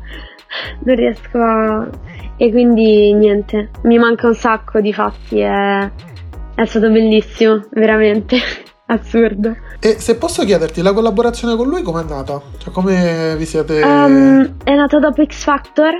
non 0.84 0.94
riesco 0.94 1.38
a 1.38 1.90
e 2.36 2.50
quindi 2.50 3.12
niente, 3.12 3.70
mi 3.82 3.98
manca 3.98 4.26
un 4.26 4.34
sacco 4.34 4.80
di 4.80 4.92
fatti, 4.92 5.38
è, 5.38 5.90
è 6.54 6.64
stato 6.64 6.90
bellissimo, 6.90 7.62
veramente. 7.70 8.36
Assurdo. 8.86 9.56
E 9.78 10.00
se 10.00 10.16
posso 10.16 10.44
chiederti, 10.44 10.82
la 10.82 10.92
collaborazione 10.92 11.56
con 11.56 11.68
lui 11.68 11.82
com'è 11.82 12.00
andata? 12.00 12.42
Cioè, 12.58 12.72
come 12.72 13.36
vi 13.38 13.46
siete. 13.46 13.80
Um, 13.80 14.56
è 14.64 14.74
nata 14.74 14.98
dopo 14.98 15.24
X 15.24 15.44
Factor 15.44 15.94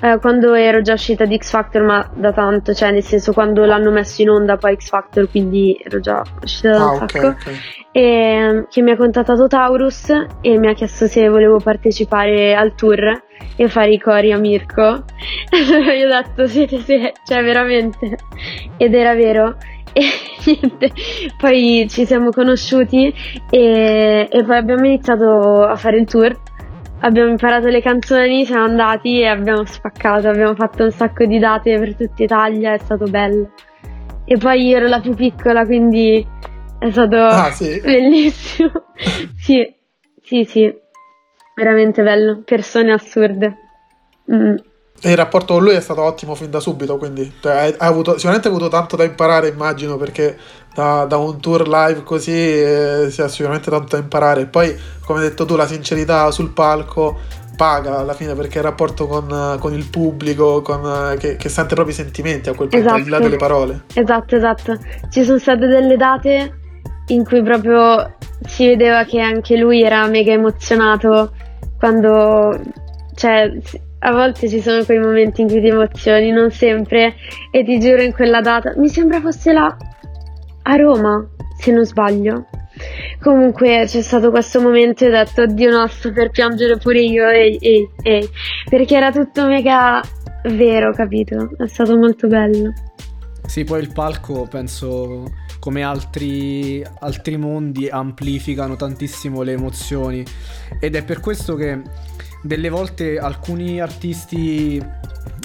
eh, 0.00 0.18
quando 0.20 0.52
ero 0.54 0.82
già 0.82 0.92
uscita 0.92 1.24
di 1.24 1.38
X 1.38 1.50
Factor, 1.50 1.82
ma 1.82 2.08
da 2.14 2.32
tanto, 2.32 2.74
cioè 2.74 2.90
nel 2.90 3.02
senso 3.02 3.32
quando 3.32 3.64
l'hanno 3.64 3.90
messo 3.90 4.22
in 4.22 4.28
onda 4.28 4.56
poi 4.56 4.76
X 4.76 4.88
Factor, 4.88 5.30
quindi 5.30 5.80
ero 5.82 6.00
già 6.00 6.22
uscita 6.42 6.70
da 6.70 6.84
un 6.84 6.94
ah, 6.94 6.98
sacco. 6.98 7.18
Okay, 7.18 7.30
okay. 7.30 7.58
E 7.96 8.02
ehm, 8.02 8.66
che 8.68 8.82
mi 8.82 8.90
ha 8.90 8.96
contattato 8.96 9.46
Taurus 9.46 10.10
e 10.42 10.58
mi 10.58 10.68
ha 10.68 10.74
chiesto 10.74 11.06
se 11.06 11.30
volevo 11.30 11.56
partecipare 11.60 12.54
al 12.54 12.74
tour 12.74 13.22
e 13.56 13.68
fare 13.68 13.90
i 13.90 13.98
cori 13.98 14.32
a 14.32 14.36
Mirko. 14.36 15.04
Gli 15.48 16.02
ho 16.02 16.08
detto 16.08 16.46
siete 16.46 16.78
sì, 16.80 17.10
cioè 17.24 17.42
veramente. 17.42 18.18
Ed 18.76 18.92
era 18.92 19.14
vero. 19.14 19.56
E 19.94 20.02
niente, 20.44 20.92
poi 21.38 21.86
ci 21.88 22.04
siamo 22.04 22.28
conosciuti 22.28 23.10
e, 23.48 24.28
e 24.30 24.44
poi 24.44 24.56
abbiamo 24.56 24.84
iniziato 24.84 25.62
a 25.62 25.74
fare 25.76 25.96
il 25.96 26.04
tour 26.04 26.38
abbiamo 27.00 27.30
imparato 27.30 27.68
le 27.68 27.80
canzoni, 27.80 28.44
siamo 28.44 28.64
andati 28.64 29.20
e 29.20 29.26
abbiamo 29.26 29.64
spaccato, 29.64 30.28
abbiamo 30.28 30.54
fatto 30.54 30.84
un 30.84 30.90
sacco 30.90 31.24
di 31.24 31.38
date 31.38 31.78
per 31.78 31.94
tutta 31.94 32.22
Italia, 32.22 32.72
è 32.72 32.78
stato 32.78 33.04
bello. 33.06 33.52
E 34.26 34.36
poi 34.36 34.66
io 34.66 34.76
ero 34.76 34.88
la 34.88 35.00
più 35.00 35.14
piccola, 35.14 35.64
quindi 35.64 36.26
è 36.78 36.90
stato 36.90 37.16
ah, 37.16 37.50
sì? 37.50 37.80
bellissimo. 37.80 38.72
sì, 39.38 39.74
sì, 40.22 40.44
sì, 40.44 40.74
veramente 41.54 42.02
bello, 42.02 42.42
persone 42.44 42.92
assurde. 42.92 43.56
Mm. 44.32 44.56
E 45.02 45.10
il 45.10 45.16
rapporto 45.16 45.54
con 45.54 45.62
lui 45.62 45.74
è 45.74 45.80
stato 45.80 46.02
ottimo 46.02 46.34
fin 46.34 46.50
da 46.50 46.58
subito, 46.58 46.96
quindi 46.96 47.30
cioè, 47.40 47.52
hai, 47.52 47.74
avuto, 47.78 48.14
sicuramente 48.14 48.48
hai 48.48 48.54
avuto 48.54 48.70
tanto 48.70 48.96
da 48.96 49.04
imparare, 49.04 49.48
immagino, 49.48 49.96
perché 49.96 50.36
da, 50.74 51.04
da 51.04 51.16
un 51.18 51.38
tour 51.38 51.68
live 51.68 52.02
così 52.02 52.32
eh, 52.32 53.08
si 53.10 53.20
ha 53.20 53.28
sicuramente 53.28 53.70
tanto 53.70 53.96
da 53.96 54.02
imparare. 54.02 54.46
Poi, 54.46 54.74
come 55.04 55.20
hai 55.20 55.28
detto 55.28 55.44
tu, 55.44 55.54
la 55.54 55.66
sincerità 55.66 56.30
sul 56.30 56.50
palco 56.50 57.18
paga 57.56 57.98
alla 57.98 58.12
fine 58.12 58.34
perché 58.34 58.58
il 58.58 58.64
rapporto 58.64 59.06
con, 59.06 59.56
con 59.58 59.72
il 59.72 59.88
pubblico, 59.88 60.60
con, 60.62 61.16
che, 61.18 61.36
che, 61.36 61.48
sente 61.48 61.74
i 61.74 61.92
sentimenti 61.92 62.48
a 62.48 62.54
quel 62.54 62.68
punto, 62.68 62.84
esatto. 62.84 62.98
al 62.98 63.02
di 63.02 63.10
là 63.10 63.18
delle 63.18 63.36
parole. 63.36 63.84
Esatto, 63.94 64.36
esatto. 64.36 64.78
Ci 65.10 65.24
sono 65.24 65.38
state 65.38 65.66
delle 65.66 65.96
date 65.96 66.64
in 67.08 67.24
cui 67.24 67.42
proprio 67.42 68.16
si 68.46 68.66
vedeva 68.66 69.04
che 69.04 69.20
anche 69.20 69.56
lui 69.56 69.82
era 69.82 70.06
mega 70.06 70.32
emozionato 70.32 71.32
quando 71.78 72.60
cioè 73.14 73.50
a 73.98 74.12
volte 74.12 74.48
ci 74.48 74.60
sono 74.60 74.84
quei 74.84 74.98
momenti 74.98 75.40
in 75.40 75.48
cui 75.48 75.60
ti 75.60 75.68
emozioni, 75.68 76.30
non 76.30 76.50
sempre, 76.50 77.14
e 77.50 77.64
ti 77.64 77.80
giuro 77.80 78.02
in 78.02 78.12
quella 78.12 78.40
data, 78.40 78.72
mi 78.76 78.88
sembra 78.88 79.20
fosse 79.20 79.52
là 79.52 79.76
a 80.62 80.76
Roma, 80.76 81.26
se 81.58 81.72
non 81.72 81.84
sbaglio. 81.84 82.46
Comunque 83.20 83.84
c'è 83.86 84.02
stato 84.02 84.30
questo 84.30 84.60
momento 84.60 85.04
e 85.04 85.08
ho 85.08 85.10
detto, 85.10 85.42
oddio 85.42 85.70
no, 85.70 85.86
sto 85.86 86.12
per 86.12 86.30
piangere 86.30 86.76
pure 86.76 87.00
io, 87.00 87.26
ehi, 87.28 87.56
ehi, 87.60 87.88
ehi, 88.02 88.28
perché 88.68 88.96
era 88.96 89.10
tutto 89.10 89.46
mega 89.46 90.00
vero, 90.44 90.92
capito? 90.92 91.50
È 91.56 91.66
stato 91.66 91.96
molto 91.96 92.28
bello. 92.28 92.72
Sì, 93.46 93.64
poi 93.64 93.80
il 93.80 93.92
palco 93.92 94.46
penso 94.48 95.24
come 95.66 95.82
altri, 95.82 96.80
altri 97.00 97.36
mondi 97.36 97.88
amplificano 97.88 98.76
tantissimo 98.76 99.42
le 99.42 99.50
emozioni 99.50 100.24
ed 100.78 100.94
è 100.94 101.02
per 101.02 101.18
questo 101.18 101.56
che 101.56 101.82
delle 102.44 102.68
volte 102.68 103.18
alcuni 103.18 103.80
artisti 103.80 104.80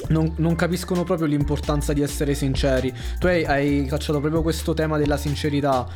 non, 0.10 0.32
non, 0.38 0.54
capiscono 0.54 1.04
proprio 1.04 1.26
l'importanza 1.26 1.92
di 1.94 2.04
essere 2.04 2.36
sinceri. 2.36 2.94
Tu 3.18 3.26
hai, 3.26 3.46
hai 3.46 3.86
cacciato 3.90 4.20
proprio 4.20 4.44
questo 4.44 4.76
tema 4.76 5.00
della 5.00 5.18
sincerità. 5.18 5.88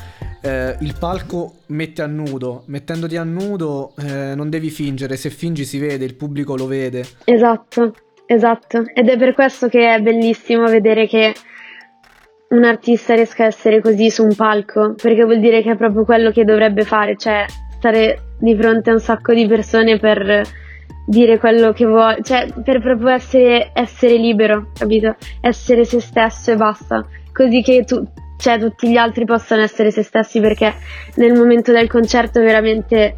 Eh, 0.41 0.75
il 0.79 0.96
palco 0.98 1.58
mette 1.67 2.01
a 2.01 2.08
nudo, 2.08 2.63
mettendoti 2.65 3.17
a 3.17 3.24
nudo 3.24 3.94
eh, 4.00 4.34
non 4.34 4.50
devi 4.50 4.72
fingere, 4.72 5.17
se 5.17 5.29
fingi 5.29 5.65
si 5.65 5.77
vede, 5.77 6.03
il 6.03 6.15
pubblico 6.15 6.58
lo 6.58 6.65
vede. 6.65 7.05
Esatto, 7.25 7.94
esatto. 8.25 8.86
Ed 8.91 9.08
è 9.08 9.17
per 9.20 9.36
questo 9.36 9.67
che 9.67 9.94
è 9.94 10.01
bellissimo 10.01 10.65
vedere 10.65 11.08
che 11.08 11.36
un 12.50 12.64
artista 12.64 13.16
riesca 13.16 13.44
a 13.44 13.48
essere 13.48 13.82
così 13.82 14.10
su 14.10 14.24
un 14.24 14.36
palco, 14.36 14.96
perché 15.02 15.24
vuol 15.24 15.40
dire 15.40 15.62
che 15.62 15.72
è 15.72 15.75
proprio 15.75 16.06
quello 16.06 16.32
che 16.32 16.44
dovrebbe 16.46 16.84
fare, 16.84 17.16
cioè 17.18 17.46
stare 17.78 18.20
di 18.40 18.56
fronte 18.56 18.90
a 18.90 18.94
un 18.94 19.00
sacco 19.00 19.34
di 19.34 19.48
persone 19.48 19.98
per 19.98 20.44
dire 21.08 21.38
quello 21.38 21.72
che 21.72 21.86
vuoi, 21.86 22.24
cioè 22.24 22.48
per 22.64 22.82
proprio 22.82 23.10
essere, 23.10 23.72
essere 23.74 24.16
libero, 24.18 24.72
capito? 24.78 25.16
Essere 25.42 25.86
se 25.86 26.00
stesso 26.00 26.52
e 26.52 26.56
basta, 26.56 27.06
così 27.32 27.62
che 27.62 27.84
tu, 27.84 28.04
cioè, 28.38 28.60
tutti 28.60 28.90
gli 28.90 28.98
altri 28.98 29.25
possano 29.25 29.62
essere 29.62 29.92
se 29.92 30.04
stessi 30.04 30.40
perché 30.40 30.74
nel 31.16 31.34
momento 31.34 31.72
del 31.72 31.90
concerto 31.90 32.40
veramente 32.42 33.14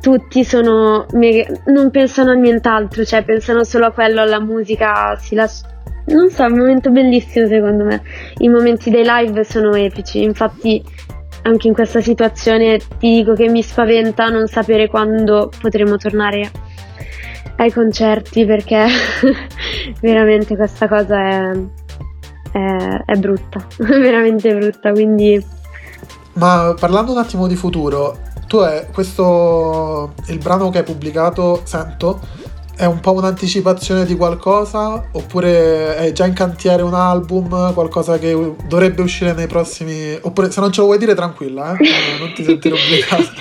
tutti 0.00 0.44
sono 0.44 1.06
mega, 1.12 1.52
non 1.66 1.90
pensano 1.90 2.30
a 2.30 2.34
nient'altro, 2.34 3.04
cioè 3.04 3.22
pensano 3.22 3.64
solo 3.64 3.86
a 3.86 3.92
quello, 3.92 4.20
alla 4.22 4.40
musica, 4.40 5.16
si 5.16 5.34
las- 5.34 5.64
non 6.06 6.30
so, 6.30 6.44
è 6.44 6.46
un 6.46 6.58
momento 6.58 6.90
bellissimo 6.90 7.46
secondo 7.46 7.84
me. 7.84 8.02
I 8.38 8.48
momenti 8.48 8.90
dei 8.90 9.04
live 9.04 9.44
sono 9.44 9.74
epici, 9.74 10.22
infatti 10.22 10.82
anche 11.42 11.68
in 11.68 11.74
questa 11.74 12.00
situazione 12.00 12.78
ti 12.98 13.14
dico 13.14 13.34
che 13.34 13.48
mi 13.48 13.62
spaventa 13.62 14.28
non 14.28 14.46
sapere 14.46 14.88
quando 14.88 15.50
potremo 15.60 15.96
tornare 15.96 16.50
ai 17.56 17.72
concerti 17.72 18.44
perché 18.44 18.86
veramente 20.00 20.56
questa 20.56 20.88
cosa 20.88 21.16
è, 21.16 21.50
è, 22.52 23.02
è 23.06 23.14
brutta, 23.16 23.64
veramente 23.78 24.54
brutta, 24.54 24.92
quindi... 24.92 25.58
Ma 26.34 26.74
parlando 26.78 27.12
un 27.12 27.18
attimo 27.18 27.46
di 27.46 27.56
futuro, 27.56 28.18
tu 28.46 28.58
è 28.60 28.88
questo, 28.92 30.14
il 30.26 30.38
brano 30.38 30.70
che 30.70 30.78
hai 30.78 30.84
pubblicato, 30.84 31.60
Sento, 31.64 32.20
è 32.80 32.86
un 32.86 33.00
po' 33.00 33.12
un'anticipazione 33.12 34.06
di 34.06 34.16
qualcosa 34.16 35.10
oppure 35.12 35.96
è 35.96 36.12
già 36.12 36.24
in 36.24 36.32
cantiere 36.32 36.80
un 36.80 36.94
album, 36.94 37.74
qualcosa 37.74 38.18
che 38.18 38.54
dovrebbe 38.66 39.02
uscire 39.02 39.34
nei 39.34 39.46
prossimi... 39.46 40.18
oppure 40.18 40.50
se 40.50 40.60
non 40.60 40.72
ce 40.72 40.80
lo 40.80 40.86
vuoi 40.86 40.96
dire 40.96 41.14
tranquilla, 41.14 41.76
eh? 41.76 41.76
non 42.18 42.32
ti 42.32 42.42
sentire 42.42 42.74
obbligata. 42.74 43.32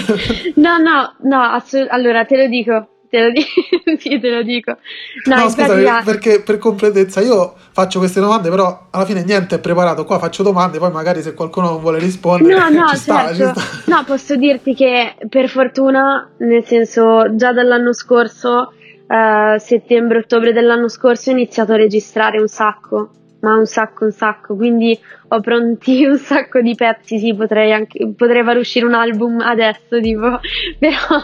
no, 0.56 0.78
no, 0.78 1.14
no, 1.24 1.42
assolut- 1.42 1.90
allora 1.90 2.24
te 2.24 2.38
lo 2.38 2.48
dico. 2.48 2.88
Te 3.08 3.20
lo, 3.20 3.30
dico, 3.30 3.48
sì, 4.00 4.18
te 4.18 4.30
lo 4.30 4.42
dico. 4.42 4.78
No, 5.26 5.36
no 5.36 5.48
scusami, 5.50 5.82
pratica... 5.82 6.02
perché 6.02 6.40
per 6.40 6.56
completezza 6.56 7.20
io 7.20 7.54
faccio 7.72 7.98
queste 7.98 8.20
domande, 8.20 8.48
però 8.48 8.88
alla 8.90 9.04
fine 9.04 9.22
niente 9.24 9.56
è 9.56 9.60
preparato. 9.60 10.06
Qua 10.06 10.18
faccio 10.18 10.42
domande, 10.42 10.78
poi 10.78 10.90
magari 10.90 11.20
se 11.20 11.34
qualcuno 11.34 11.68
non 11.68 11.80
vuole 11.80 11.98
rispondere, 11.98 12.58
no, 12.58 12.80
no, 12.80 12.88
ci 12.88 12.96
sta, 12.96 13.32
certo. 13.34 13.60
ci 13.60 13.66
sta. 13.66 13.94
No, 13.94 14.04
posso 14.04 14.36
dirti 14.36 14.74
che 14.74 15.16
per 15.28 15.50
fortuna, 15.50 16.30
nel 16.38 16.64
senso, 16.64 17.36
già 17.36 17.52
dall'anno 17.52 17.92
scorso 17.92 18.72
uh, 19.06 19.58
settembre-ottobre 19.58 20.52
dell'anno 20.52 20.88
scorso 20.88 21.30
ho 21.30 21.32
iniziato 21.32 21.72
a 21.72 21.76
registrare 21.76 22.40
un 22.40 22.48
sacco, 22.48 23.10
ma 23.40 23.56
un 23.56 23.66
sacco, 23.66 24.04
un 24.04 24.12
sacco, 24.12 24.56
quindi 24.56 24.98
ho 25.28 25.40
pronti 25.40 26.04
un 26.06 26.18
sacco 26.18 26.60
di 26.60 26.74
pezzi, 26.74 27.18
sì, 27.18 27.34
potrei, 27.34 27.72
anche, 27.72 28.12
potrei 28.16 28.42
far 28.42 28.56
uscire 28.56 28.86
un 28.86 28.94
album 28.94 29.40
adesso, 29.40 30.00
tipo, 30.00 30.40
però 30.78 31.20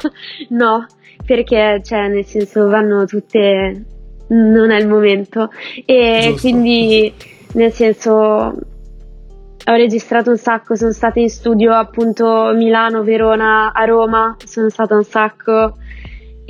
no, 0.50 0.86
perché, 1.24 1.80
cioè, 1.84 2.08
nel 2.08 2.24
senso, 2.24 2.68
vanno 2.68 3.04
tutte, 3.04 3.84
non 4.28 4.70
è 4.70 4.78
il 4.78 4.88
momento, 4.88 5.50
e 5.84 6.20
Giusto. 6.22 6.40
quindi, 6.40 7.12
nel 7.54 7.72
senso, 7.72 8.12
ho 9.64 9.74
registrato 9.74 10.30
un 10.30 10.38
sacco, 10.38 10.74
sono 10.74 10.90
stata 10.90 11.20
in 11.20 11.30
studio 11.30 11.72
appunto 11.72 12.52
Milano, 12.54 13.04
Verona, 13.04 13.72
a 13.72 13.84
Roma, 13.84 14.36
sono 14.44 14.68
stata 14.68 14.96
un 14.96 15.04
sacco 15.04 15.76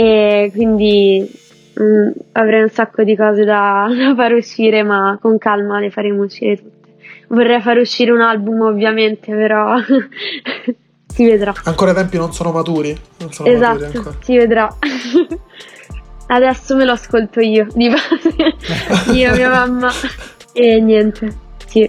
e 0.02 0.50
quindi 0.52 1.30
mm, 1.80 2.10
avrei 2.32 2.62
un 2.62 2.68
sacco 2.68 3.04
di 3.04 3.14
cose 3.14 3.44
da, 3.44 3.86
da 3.94 4.14
far 4.16 4.32
uscire, 4.32 4.82
ma 4.82 5.16
con 5.20 5.38
calma 5.38 5.78
le 5.78 5.90
faremo 5.90 6.24
uscire 6.24 6.56
tutte. 6.56 6.80
Vorrei 7.28 7.60
far 7.62 7.78
uscire 7.78 8.10
un 8.10 8.20
album 8.20 8.62
ovviamente, 8.62 9.32
però 9.32 9.76
si 11.06 11.24
vedrà. 11.24 11.54
Ancora 11.64 11.92
i 11.92 11.94
tempi 11.94 12.16
non 12.16 12.32
sono 12.32 12.50
maturi. 12.50 12.94
Non 13.18 13.32
sono 13.32 13.48
esatto, 13.48 13.86
maturi 13.94 14.16
si 14.22 14.36
vedrà. 14.36 14.68
Adesso 16.26 16.76
me 16.76 16.84
lo 16.84 16.92
ascolto 16.92 17.40
io, 17.40 17.66
di 17.74 17.88
base. 17.88 19.12
io, 19.12 19.34
mia 19.34 19.50
mamma. 19.50 19.90
E 20.52 20.80
niente, 20.80 21.32
sì. 21.66 21.82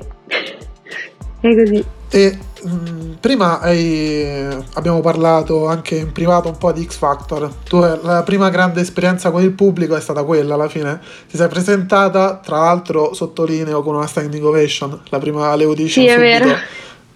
È 1.39 1.55
così. 1.55 1.83
E 2.11 2.37
mh, 2.63 2.69
mm, 2.71 3.11
prima 3.19 3.59
hai, 3.59 4.47
abbiamo 4.73 5.01
parlato 5.01 5.67
anche 5.67 5.95
in 5.95 6.11
privato 6.11 6.47
un 6.49 6.57
po' 6.57 6.71
di 6.71 6.85
X 6.85 6.97
Factor. 6.97 7.51
Tu, 7.67 7.79
la 7.79 8.23
prima 8.23 8.49
grande 8.49 8.81
esperienza 8.81 9.31
con 9.31 9.41
il 9.41 9.51
pubblico 9.51 9.95
è 9.95 10.01
stata 10.01 10.23
quella 10.23 10.53
alla 10.53 10.69
fine. 10.69 10.99
Ti 11.29 11.37
sei 11.37 11.47
presentata, 11.47 12.39
tra 12.43 12.57
l'altro, 12.57 13.13
sottolineo 13.13 13.81
con 13.83 13.95
una 13.95 14.07
standing 14.07 14.43
ovation. 14.43 15.01
La 15.09 15.19
prima 15.19 15.55
le 15.55 15.63
audition 15.65 16.05
sì, 16.05 16.11
subito. 16.11 16.55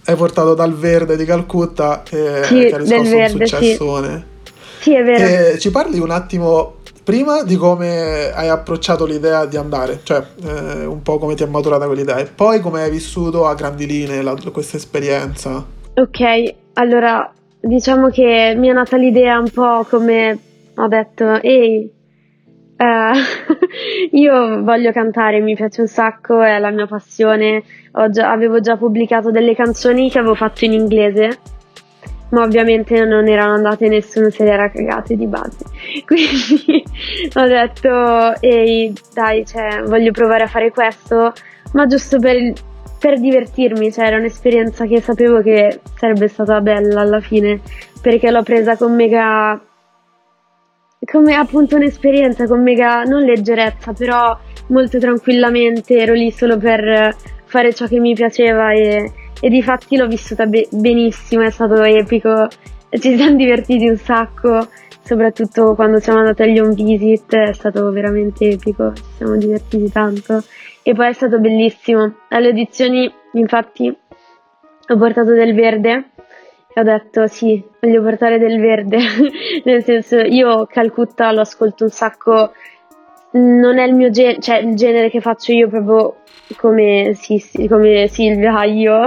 Hai 0.04 0.16
portato 0.16 0.54
dal 0.54 0.74
verde 0.74 1.16
di 1.16 1.24
Calcutta 1.24 2.02
e 2.08 2.42
sì, 2.44 2.54
che 2.66 2.74
ha 2.74 2.78
riscosso 2.78 3.16
un 3.16 3.28
successone. 3.28 4.26
Sì. 4.42 4.82
sì, 4.82 4.94
è 4.94 5.02
vero. 5.02 5.52
E 5.52 5.58
ci 5.58 5.70
parli 5.70 5.98
un 5.98 6.10
attimo 6.10 6.77
prima 7.08 7.42
di 7.42 7.56
come 7.56 8.30
hai 8.34 8.50
approcciato 8.50 9.06
l'idea 9.06 9.46
di 9.46 9.56
andare, 9.56 10.00
cioè 10.02 10.22
eh, 10.44 10.84
un 10.84 11.00
po' 11.00 11.16
come 11.16 11.34
ti 11.34 11.42
è 11.42 11.46
maturata 11.46 11.86
quell'idea 11.86 12.18
e 12.18 12.26
poi 12.26 12.60
come 12.60 12.82
hai 12.82 12.90
vissuto 12.90 13.46
a 13.46 13.54
grandi 13.54 13.86
linee 13.86 14.20
la, 14.20 14.36
questa 14.52 14.76
esperienza. 14.76 15.64
Ok, 15.94 16.54
allora 16.74 17.32
diciamo 17.62 18.10
che 18.10 18.52
mi 18.58 18.68
è 18.68 18.74
nata 18.74 18.98
l'idea 18.98 19.38
un 19.38 19.48
po' 19.48 19.86
come 19.88 20.38
ho 20.74 20.86
detto, 20.86 21.40
ehi, 21.40 21.90
uh, 22.76 24.12
io 24.14 24.62
voglio 24.62 24.92
cantare, 24.92 25.40
mi 25.40 25.54
piace 25.54 25.80
un 25.80 25.86
sacco, 25.86 26.42
è 26.42 26.58
la 26.58 26.70
mia 26.70 26.86
passione, 26.86 27.62
già, 28.10 28.30
avevo 28.30 28.60
già 28.60 28.76
pubblicato 28.76 29.30
delle 29.30 29.54
canzoni 29.54 30.10
che 30.10 30.18
avevo 30.18 30.34
fatto 30.34 30.66
in 30.66 30.74
inglese 30.74 31.38
ma 32.30 32.42
ovviamente 32.42 33.04
non 33.04 33.26
erano 33.28 33.54
andate 33.54 33.88
nessuno 33.88 34.30
se 34.30 34.44
le 34.44 34.50
era 34.50 34.70
cagate 34.70 35.16
di 35.16 35.26
base. 35.26 35.64
Quindi 36.04 36.84
ho 37.34 37.46
detto 37.46 38.40
ehi 38.40 38.92
dai 39.14 39.44
cioè, 39.46 39.82
voglio 39.84 40.10
provare 40.12 40.44
a 40.44 40.48
fare 40.48 40.70
questo 40.70 41.32
ma 41.72 41.86
giusto 41.86 42.18
per, 42.18 42.52
per 42.98 43.18
divertirmi 43.20 43.92
cioè 43.92 44.06
era 44.06 44.16
un'esperienza 44.16 44.86
che 44.86 45.00
sapevo 45.00 45.42
che 45.42 45.80
sarebbe 45.94 46.28
stata 46.28 46.60
bella 46.60 47.00
alla 47.00 47.20
fine 47.20 47.60
perché 48.00 48.30
l'ho 48.30 48.42
presa 48.42 48.76
con 48.76 48.94
mega 48.94 49.60
come 51.10 51.34
appunto 51.34 51.76
un'esperienza 51.76 52.46
con 52.46 52.62
mega 52.62 53.02
non 53.02 53.22
leggerezza 53.22 53.92
però 53.92 54.36
molto 54.68 54.98
tranquillamente 54.98 55.96
ero 55.96 56.12
lì 56.14 56.30
solo 56.30 56.56
per 56.56 57.14
fare 57.44 57.72
ciò 57.72 57.86
che 57.86 57.98
mi 57.98 58.14
piaceva 58.14 58.72
e 58.72 59.10
e 59.40 59.48
di 59.48 59.62
fatti 59.62 59.96
l'ho 59.96 60.06
vissuta 60.06 60.46
be- 60.46 60.68
benissimo, 60.70 61.42
è 61.42 61.50
stato 61.50 61.82
epico, 61.82 62.48
ci 62.90 63.16
siamo 63.16 63.36
divertiti 63.36 63.86
un 63.86 63.96
sacco, 63.96 64.66
soprattutto 65.02 65.74
quando 65.74 66.00
siamo 66.00 66.18
andati 66.18 66.42
agli 66.42 66.58
home 66.58 66.74
visit, 66.74 67.34
è 67.34 67.52
stato 67.52 67.90
veramente 67.90 68.48
epico, 68.48 68.92
ci 68.94 69.02
siamo 69.16 69.36
divertiti 69.36 69.90
tanto. 69.90 70.42
E 70.82 70.94
poi 70.94 71.08
è 71.08 71.12
stato 71.12 71.38
bellissimo. 71.38 72.14
Alle 72.28 72.48
audizioni 72.48 73.12
infatti 73.32 73.88
ho 73.88 74.96
portato 74.96 75.32
del 75.32 75.54
verde 75.54 76.10
e 76.72 76.80
ho 76.80 76.82
detto 76.82 77.26
sì, 77.26 77.62
voglio 77.80 78.02
portare 78.02 78.38
del 78.38 78.58
verde, 78.58 78.98
nel 79.64 79.82
senso 79.84 80.16
io 80.18 80.66
Calcutta 80.66 81.30
lo 81.32 81.40
ascolto 81.40 81.84
un 81.84 81.90
sacco. 81.90 82.52
Non 83.30 83.78
è 83.78 83.84
il 83.84 83.94
mio 83.94 84.08
genere, 84.08 84.40
cioè 84.40 84.58
il 84.58 84.74
genere 84.74 85.10
che 85.10 85.20
faccio 85.20 85.52
io 85.52 85.68
proprio 85.68 86.16
come, 86.56 87.12
sì, 87.14 87.38
sì, 87.38 87.68
come 87.68 88.06
Silvia 88.08 88.64
io, 88.64 89.06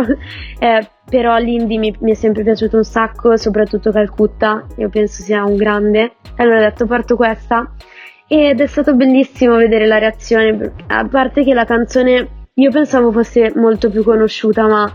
eh, 0.59 0.87
però 1.09 1.37
l'indie 1.37 1.77
mi, 1.77 1.95
mi, 1.99 2.11
è 2.11 2.13
sempre 2.13 2.43
piaciuto 2.43 2.77
un 2.77 2.83
sacco, 2.83 3.35
soprattutto 3.37 3.91
Calcutta, 3.91 4.65
io 4.77 4.89
penso 4.89 5.21
sia 5.23 5.43
un 5.43 5.55
grande. 5.55 6.13
Allora 6.37 6.57
ho 6.57 6.61
detto 6.61 6.85
parto 6.85 7.15
questa. 7.15 7.71
Ed 8.27 8.61
è 8.61 8.67
stato 8.67 8.95
bellissimo 8.95 9.55
vedere 9.55 9.85
la 9.87 9.97
reazione, 9.97 10.73
a 10.87 11.05
parte 11.05 11.43
che 11.43 11.53
la 11.53 11.65
canzone 11.65 12.27
io 12.53 12.71
pensavo 12.71 13.11
fosse 13.11 13.51
molto 13.55 13.89
più 13.89 14.03
conosciuta, 14.03 14.67
ma 14.67 14.89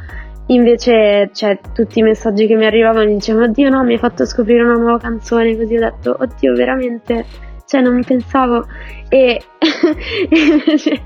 invece 0.46 1.30
cioè, 1.35 1.59
tutti 1.74 1.98
i 1.98 2.02
messaggi 2.02 2.46
che 2.46 2.54
mi 2.54 2.64
arrivavano 2.64 3.04
mi 3.04 3.14
dicevano 3.14 3.46
oddio 3.46 3.68
no 3.68 3.82
mi 3.82 3.94
hai 3.94 3.98
fatto 3.98 4.24
scoprire 4.24 4.62
una 4.62 4.74
nuova 4.76 4.98
canzone, 4.98 5.56
così 5.56 5.76
ho 5.76 5.80
detto 5.80 6.16
oddio 6.18 6.54
veramente 6.54 7.24
cioè 7.66 7.80
non 7.82 7.94
mi 7.94 8.04
pensavo. 8.04 8.66
E 9.09 9.40
invece, 10.30 11.02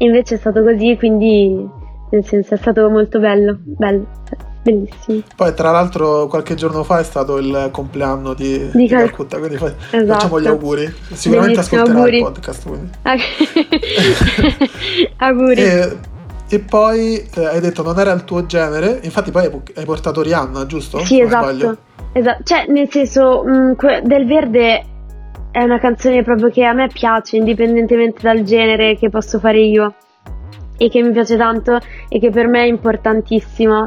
invece 0.00 0.34
è 0.34 0.38
stato 0.38 0.62
così, 0.62 0.96
quindi 0.96 1.68
nel 2.10 2.24
senso 2.24 2.54
è 2.54 2.56
stato 2.56 2.88
molto 2.90 3.18
bello, 3.20 3.58
bello, 3.62 4.06
bellissimo. 4.62 5.22
Poi 5.36 5.54
tra 5.54 5.70
l'altro 5.70 6.26
qualche 6.26 6.54
giorno 6.54 6.82
fa 6.84 6.98
è 6.98 7.04
stato 7.04 7.38
il 7.38 7.68
compleanno 7.70 8.34
di, 8.34 8.70
di, 8.70 8.70
di 8.72 8.88
Calcutta, 8.88 9.38
quindi 9.38 9.56
fai, 9.56 9.72
esatto. 9.90 10.12
facciamo 10.12 10.40
gli 10.40 10.46
auguri. 10.46 10.92
Sicuramente 11.12 11.60
Bellissimo, 11.60 11.82
ascolterà 11.82 11.98
auguri. 11.98 12.16
il 12.16 12.22
podcast. 12.24 12.68
Quindi. 12.68 12.90
auguri. 15.18 15.62
E, 15.62 15.96
e 16.48 16.58
poi 16.58 17.28
eh, 17.34 17.44
hai 17.44 17.60
detto 17.60 17.82
non 17.82 17.98
era 17.98 18.12
il 18.12 18.24
tuo 18.24 18.46
genere, 18.46 19.00
infatti 19.02 19.30
poi 19.30 19.50
hai 19.74 19.84
portato 19.84 20.22
Rihanna, 20.22 20.66
giusto? 20.66 21.04
Sì, 21.04 21.20
esatto. 21.20 21.88
Esatto, 22.12 22.42
cioè 22.42 22.64
nel 22.66 22.90
senso 22.90 23.44
mh, 23.44 23.76
mm, 23.86 24.04
del 24.04 24.26
verde 24.26 24.84
è 25.50 25.62
una 25.62 25.78
canzone 25.78 26.22
proprio 26.22 26.48
che 26.48 26.64
a 26.64 26.72
me 26.72 26.88
piace, 26.88 27.36
indipendentemente 27.36 28.22
dal 28.22 28.42
genere 28.42 28.96
che 28.96 29.08
posso 29.08 29.38
fare 29.38 29.60
io 29.60 29.94
e 30.76 30.88
che 30.88 31.02
mi 31.02 31.10
piace 31.10 31.36
tanto 31.36 31.78
e 32.08 32.18
che 32.18 32.30
per 32.30 32.46
me 32.46 32.62
è 32.62 32.66
importantissima. 32.66 33.84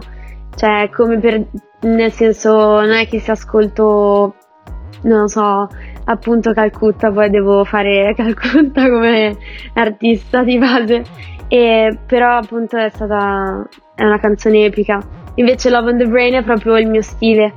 Cioè, 0.56 0.90
come 0.94 1.20
per 1.20 1.46
nel 1.82 2.12
senso, 2.12 2.54
non 2.54 2.92
è 2.92 3.08
che 3.08 3.20
se 3.20 3.32
ascolto 3.32 4.36
non 5.04 5.28
so, 5.28 5.68
appunto 6.06 6.54
Calcutta, 6.54 7.12
poi 7.12 7.30
devo 7.30 7.64
fare 7.66 8.14
Calcutta 8.16 8.90
come 8.90 9.36
artista 9.74 10.44
di 10.44 10.58
base. 10.58 11.04
E, 11.48 11.98
però 12.06 12.38
appunto 12.38 12.78
è 12.78 12.90
stata 12.90 13.68
è 13.96 14.04
una 14.04 14.20
canzone 14.20 14.66
epica. 14.66 15.00
Invece 15.36 15.70
Love 15.70 15.92
on 15.92 15.98
the 15.98 16.08
Brain 16.08 16.36
è 16.36 16.44
proprio 16.44 16.78
il 16.78 16.88
mio 16.88 17.02
stile 17.02 17.54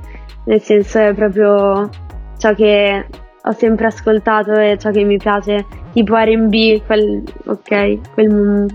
nel 0.47 0.61
senso 0.61 0.99
è 0.99 1.15
proprio 1.15 1.89
ciò 2.39 2.55
che 2.55 3.05
ho 3.49 3.53
sempre 3.57 3.87
ascoltato 3.87 4.53
e 4.53 4.77
ciò 4.79 4.91
che 4.91 5.05
mi 5.05 5.17
piace, 5.19 5.65
tipo 5.93 6.17
RB, 6.17 6.85
quel, 6.85 7.23
ok, 7.47 8.13
quel, 8.13 8.67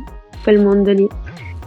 quel 0.44 0.62
mondo 0.62 0.92
lì. 0.92 1.08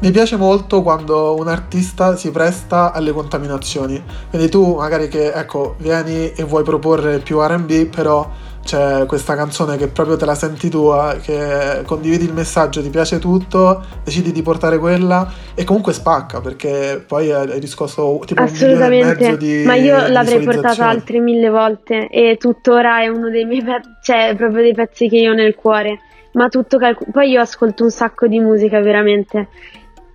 Mi 0.00 0.10
piace 0.10 0.36
molto 0.36 0.82
quando 0.82 1.34
un 1.38 1.48
artista 1.48 2.16
si 2.16 2.30
presta 2.30 2.92
alle 2.92 3.12
contaminazioni. 3.12 4.02
Quindi 4.28 4.48
tu 4.48 4.76
magari 4.76 5.08
che 5.08 5.32
ecco, 5.32 5.76
vieni 5.78 6.32
e 6.32 6.42
vuoi 6.44 6.64
proporre 6.64 7.18
più 7.18 7.40
RB, 7.40 7.86
però 7.86 8.28
c'è 8.64 9.04
questa 9.06 9.36
canzone 9.36 9.76
che 9.76 9.88
proprio 9.88 10.16
te 10.16 10.24
la 10.24 10.34
senti 10.34 10.68
tua, 10.68 11.16
che 11.20 11.82
condividi 11.84 12.24
il 12.24 12.32
messaggio, 12.32 12.82
ti 12.82 12.88
piace 12.88 13.18
tutto, 13.18 13.84
decidi 14.02 14.32
di 14.32 14.42
portare 14.42 14.78
quella 14.78 15.30
e 15.54 15.64
comunque 15.64 15.92
spacca 15.92 16.40
perché 16.40 17.04
poi 17.06 17.30
hai 17.30 17.60
riscosso 17.60 18.18
tipo 18.24 18.42
Assolutamente. 18.42 19.28
un 19.28 19.36
di 19.36 19.62
Ma 19.64 19.74
io 19.74 20.08
l'avrei 20.08 20.42
portata 20.42 20.88
altre 20.88 21.20
mille 21.20 21.50
volte 21.50 22.08
e 22.08 22.36
tuttora 22.38 23.02
è 23.02 23.08
uno 23.08 23.28
dei 23.28 23.44
miei 23.44 23.62
pezzi, 23.62 23.88
cioè 24.02 24.34
proprio 24.36 24.62
dei 24.62 24.74
pezzi 24.74 25.08
che 25.08 25.18
io 25.18 25.32
ho 25.32 25.34
nel 25.34 25.54
cuore. 25.54 26.00
Ma 26.32 26.48
tutto 26.48 26.78
calcol- 26.78 27.12
poi 27.12 27.30
io 27.30 27.40
ascolto 27.40 27.84
un 27.84 27.90
sacco 27.90 28.26
di 28.26 28.40
musica 28.40 28.80
veramente. 28.80 29.48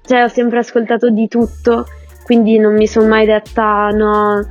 Cioè 0.05 0.23
ho 0.23 0.27
sempre 0.27 0.59
ascoltato 0.59 1.09
di 1.11 1.27
tutto, 1.27 1.85
quindi 2.25 2.57
non 2.57 2.73
mi 2.73 2.87
sono 2.87 3.07
mai 3.07 3.25
detta 3.25 3.89
no 3.89 4.41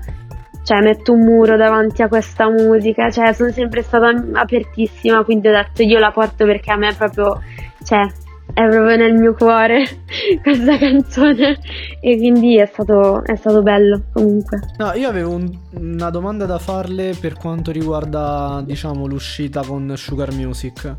cioè 0.68 0.83
metto 0.83 1.14
un 1.14 1.20
muro 1.20 1.57
davanti 1.57 2.02
a 2.02 2.09
questa 2.09 2.50
musica, 2.50 3.11
cioè 3.11 3.33
sono 3.33 3.50
sempre 3.52 3.81
stata 3.81 4.12
apertissima, 4.35 5.24
quindi 5.24 5.48
ho 5.48 5.50
detto 5.50 5.83
io 5.83 5.98
la 5.98 6.11
porto 6.11 6.44
perché 6.44 6.70
a 6.70 6.76
me 6.76 6.88
è 6.88 6.94
proprio, 6.94 7.40
cioè 7.83 8.07
è 8.52 8.68
proprio 8.68 8.96
nel 8.96 9.14
mio 9.14 9.33
cuore 9.33 9.87
questa 10.44 10.76
canzone. 10.76 11.59
E 12.02 12.18
quindi 12.18 12.59
è 12.59 12.66
stato, 12.66 13.24
è 13.24 13.35
stato 13.37 13.62
bello 13.62 14.02
comunque. 14.12 14.61
No, 14.76 14.92
io 14.92 15.09
avevo 15.09 15.37
un, 15.37 15.50
una 15.70 16.11
domanda 16.11 16.44
da 16.44 16.59
farle 16.59 17.14
per 17.18 17.33
quanto 17.38 17.70
riguarda 17.70 18.61
diciamo 18.62 19.07
l'uscita 19.07 19.62
con 19.62 19.94
Sugar 19.96 20.35
Music. 20.35 20.94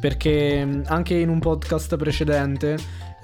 Perché 0.00 0.82
anche 0.86 1.14
in 1.14 1.28
un 1.28 1.38
podcast 1.38 1.96
precedente 1.96 2.76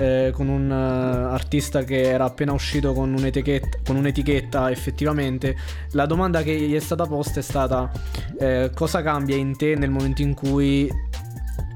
eh, 0.02 0.30
con 0.32 0.48
un 0.48 0.68
uh, 0.68 1.32
artista 1.32 1.84
che 1.84 2.02
era 2.02 2.24
appena 2.24 2.52
uscito 2.52 2.92
con 2.92 3.12
un'etichetta, 3.12 3.78
con 3.84 3.96
un'etichetta 3.96 4.70
effettivamente, 4.70 5.56
la 5.92 6.06
domanda 6.06 6.42
che 6.42 6.52
gli 6.52 6.74
è 6.74 6.80
stata 6.80 7.06
posta 7.06 7.38
è 7.38 7.42
stata 7.42 7.90
eh, 8.38 8.70
cosa 8.74 9.02
cambia 9.02 9.36
in 9.36 9.56
te 9.56 9.76
nel 9.76 9.90
momento 9.90 10.22
in 10.22 10.34
cui 10.34 10.90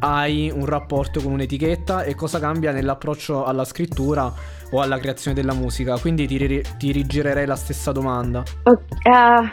hai 0.00 0.52
un 0.54 0.66
rapporto 0.66 1.20
con 1.20 1.32
un'etichetta 1.32 2.02
e 2.02 2.14
cosa 2.14 2.38
cambia 2.38 2.72
nell'approccio 2.72 3.44
alla 3.44 3.64
scrittura 3.64 4.32
o 4.70 4.80
alla 4.80 4.98
creazione 4.98 5.36
della 5.36 5.54
musica. 5.54 5.98
Quindi 5.98 6.26
ti, 6.26 6.36
ri- 6.36 6.64
ti 6.76 6.92
rigirerei 6.92 7.46
la 7.46 7.56
stessa 7.56 7.92
domanda. 7.92 8.42
Okay, 8.64 9.46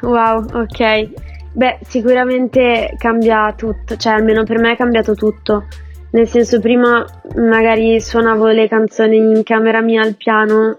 uh, 0.00 0.06
wow, 0.06 0.44
ok. 0.62 1.10
Beh, 1.52 1.78
sicuramente 1.86 2.94
cambia 2.98 3.52
tutto, 3.56 3.96
cioè 3.96 4.14
almeno 4.14 4.42
per 4.42 4.58
me 4.58 4.72
è 4.72 4.76
cambiato 4.76 5.14
tutto. 5.14 5.66
Nel 6.14 6.28
senso, 6.28 6.60
prima 6.60 7.04
magari 7.34 8.00
suonavo 8.00 8.46
le 8.46 8.68
canzoni 8.68 9.16
in 9.16 9.42
camera 9.42 9.80
mia 9.80 10.00
al 10.00 10.14
piano, 10.14 10.78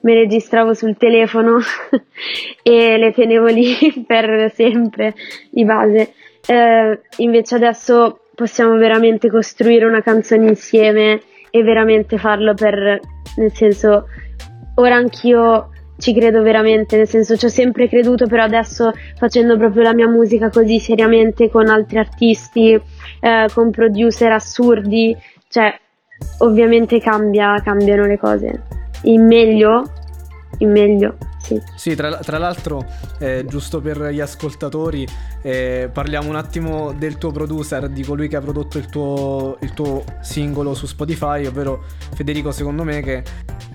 me 0.00 0.14
registravo 0.14 0.74
sul 0.74 0.96
telefono 0.96 1.58
e 2.64 2.96
le 2.96 3.12
tenevo 3.12 3.46
lì 3.46 3.76
per 4.04 4.50
sempre 4.52 5.14
di 5.50 5.64
base. 5.64 6.12
Eh, 6.44 7.00
invece 7.18 7.54
adesso 7.54 8.22
possiamo 8.34 8.76
veramente 8.76 9.30
costruire 9.30 9.84
una 9.84 10.02
canzone 10.02 10.48
insieme 10.48 11.20
e 11.50 11.62
veramente 11.62 12.18
farlo 12.18 12.54
per, 12.54 12.98
nel 13.36 13.52
senso, 13.52 14.08
ora 14.74 14.96
anch'io 14.96 15.70
ci 16.02 16.12
credo 16.12 16.42
veramente, 16.42 16.96
nel 16.96 17.06
senso 17.06 17.36
ci 17.36 17.44
ho 17.44 17.48
sempre 17.48 17.88
creduto, 17.88 18.26
però 18.26 18.42
adesso 18.42 18.90
facendo 19.16 19.56
proprio 19.56 19.84
la 19.84 19.94
mia 19.94 20.08
musica 20.08 20.50
così 20.50 20.80
seriamente 20.80 21.48
con 21.48 21.68
altri 21.68 21.98
artisti, 21.98 22.72
eh, 23.20 23.46
con 23.54 23.70
producer 23.70 24.32
assurdi, 24.32 25.16
cioè 25.48 25.72
ovviamente 26.38 26.98
cambia, 26.98 27.60
cambiano 27.62 28.04
le 28.04 28.18
cose. 28.18 28.62
In 29.04 29.24
meglio, 29.26 29.84
in 30.58 30.72
meglio, 30.72 31.16
sì. 31.42 31.62
Sì, 31.74 31.94
tra, 31.94 32.16
tra 32.18 32.38
l'altro, 32.38 32.86
eh, 33.18 33.44
giusto 33.46 33.80
per 33.80 34.10
gli 34.10 34.20
ascoltatori, 34.20 35.06
eh, 35.42 35.90
parliamo 35.92 36.28
un 36.28 36.36
attimo 36.36 36.92
del 36.92 37.18
tuo 37.18 37.30
producer, 37.30 37.88
di 37.88 38.04
colui 38.04 38.28
che 38.28 38.36
ha 38.36 38.40
prodotto 38.40 38.78
il 38.78 38.86
tuo, 38.86 39.58
il 39.60 39.72
tuo 39.74 40.04
singolo 40.20 40.74
su 40.74 40.86
Spotify, 40.86 41.46
ovvero 41.46 41.84
Federico 42.14 42.52
secondo 42.52 42.84
me 42.84 43.00
che 43.02 43.22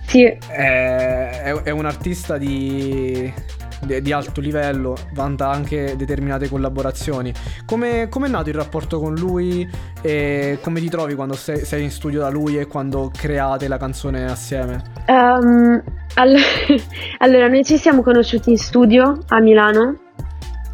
sì. 0.08 0.23
È, 0.23 0.39
è, 0.47 1.53
è 1.63 1.69
un 1.69 1.86
artista 1.86 2.38
di, 2.38 3.32
di, 3.81 4.01
di, 4.01 4.11
alto 4.11 4.41
livello, 4.41 4.95
vanta 5.13 5.49
anche 5.49 5.95
determinate 5.95 6.47
collaborazioni. 6.47 7.33
Come 7.65 8.09
è 8.09 8.27
nato 8.27 8.49
il 8.49 8.55
rapporto 8.55 8.99
con 8.99 9.13
lui 9.15 9.67
e 10.01 10.59
come 10.61 10.79
ti 10.79 10.89
trovi 10.89 11.15
quando 11.15 11.35
sei, 11.35 11.65
sei, 11.65 11.83
in 11.83 11.91
studio 11.91 12.19
da 12.19 12.29
lui 12.29 12.57
e 12.57 12.67
quando 12.67 13.11
create 13.15 13.67
la 13.67 13.77
canzone 13.77 14.25
assieme? 14.25 14.81
Um, 15.07 15.81
all- 16.15 16.37
allora, 17.19 17.47
noi 17.47 17.63
ci 17.63 17.77
siamo 17.77 18.01
conosciuti 18.01 18.51
in 18.51 18.57
studio 18.57 19.19
a 19.27 19.39
Milano 19.39 19.99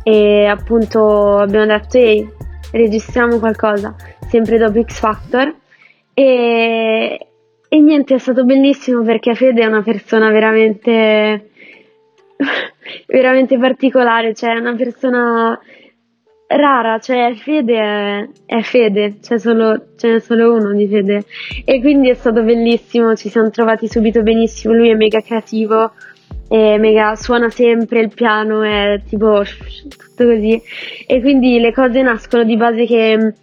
e 0.04 0.46
appunto 0.46 1.38
abbiamo 1.38 1.66
detto 1.66 1.98
ehi, 1.98 2.28
registriamo 2.72 3.40
qualcosa, 3.40 3.96
sempre 4.28 4.58
dopo 4.58 4.82
X 4.84 5.00
Factor. 5.00 5.56
E, 6.14 7.28
e 7.70 7.80
niente, 7.80 8.16
è 8.16 8.18
stato 8.20 8.44
bellissimo 8.46 9.02
perché 9.02 9.34
Fede 9.34 9.64
è 9.64 9.66
una 9.66 9.82
persona 9.82 10.30
veramente, 10.30 11.52
veramente 13.08 13.58
particolare, 13.58 14.34
cioè 14.34 14.56
è 14.56 14.60
una 14.60 14.76
persona 14.76 15.60
rara, 16.48 17.00
cioè 17.00 17.34
Fede 17.36 17.78
è, 17.78 18.30
è 18.46 18.62
Fede, 18.62 19.18
c'è 19.22 19.38
solo, 19.38 19.94
ce 19.98 20.14
n'è 20.14 20.20
solo 20.20 20.54
uno 20.54 20.74
di 20.74 20.88
Fede. 20.88 21.26
E 21.66 21.80
quindi 21.80 22.10
è 22.10 22.14
stato 22.14 22.44
bellissimo, 22.44 23.16
ci 23.16 23.30
siamo 23.30 23.50
trovati 23.50 23.88
subito 23.88 24.22
benissimo, 24.22 24.74
lui 24.74 24.90
è 24.90 24.96
mega 24.96 25.22
creativo, 25.22 25.94
è 26.48 26.78
mega, 26.78 27.16
suona 27.16 27.50
sempre 27.50 28.02
il 28.02 28.14
piano, 28.14 28.62
è 28.62 29.02
tipo 29.08 29.44
tutto 29.44 30.26
così. 30.26 30.62
E 31.08 31.22
quindi 31.22 31.60
le 31.60 31.74
cose 31.74 32.02
nascono 32.02 32.44
di 32.44 32.56
base 32.56 32.86
che 32.86 33.34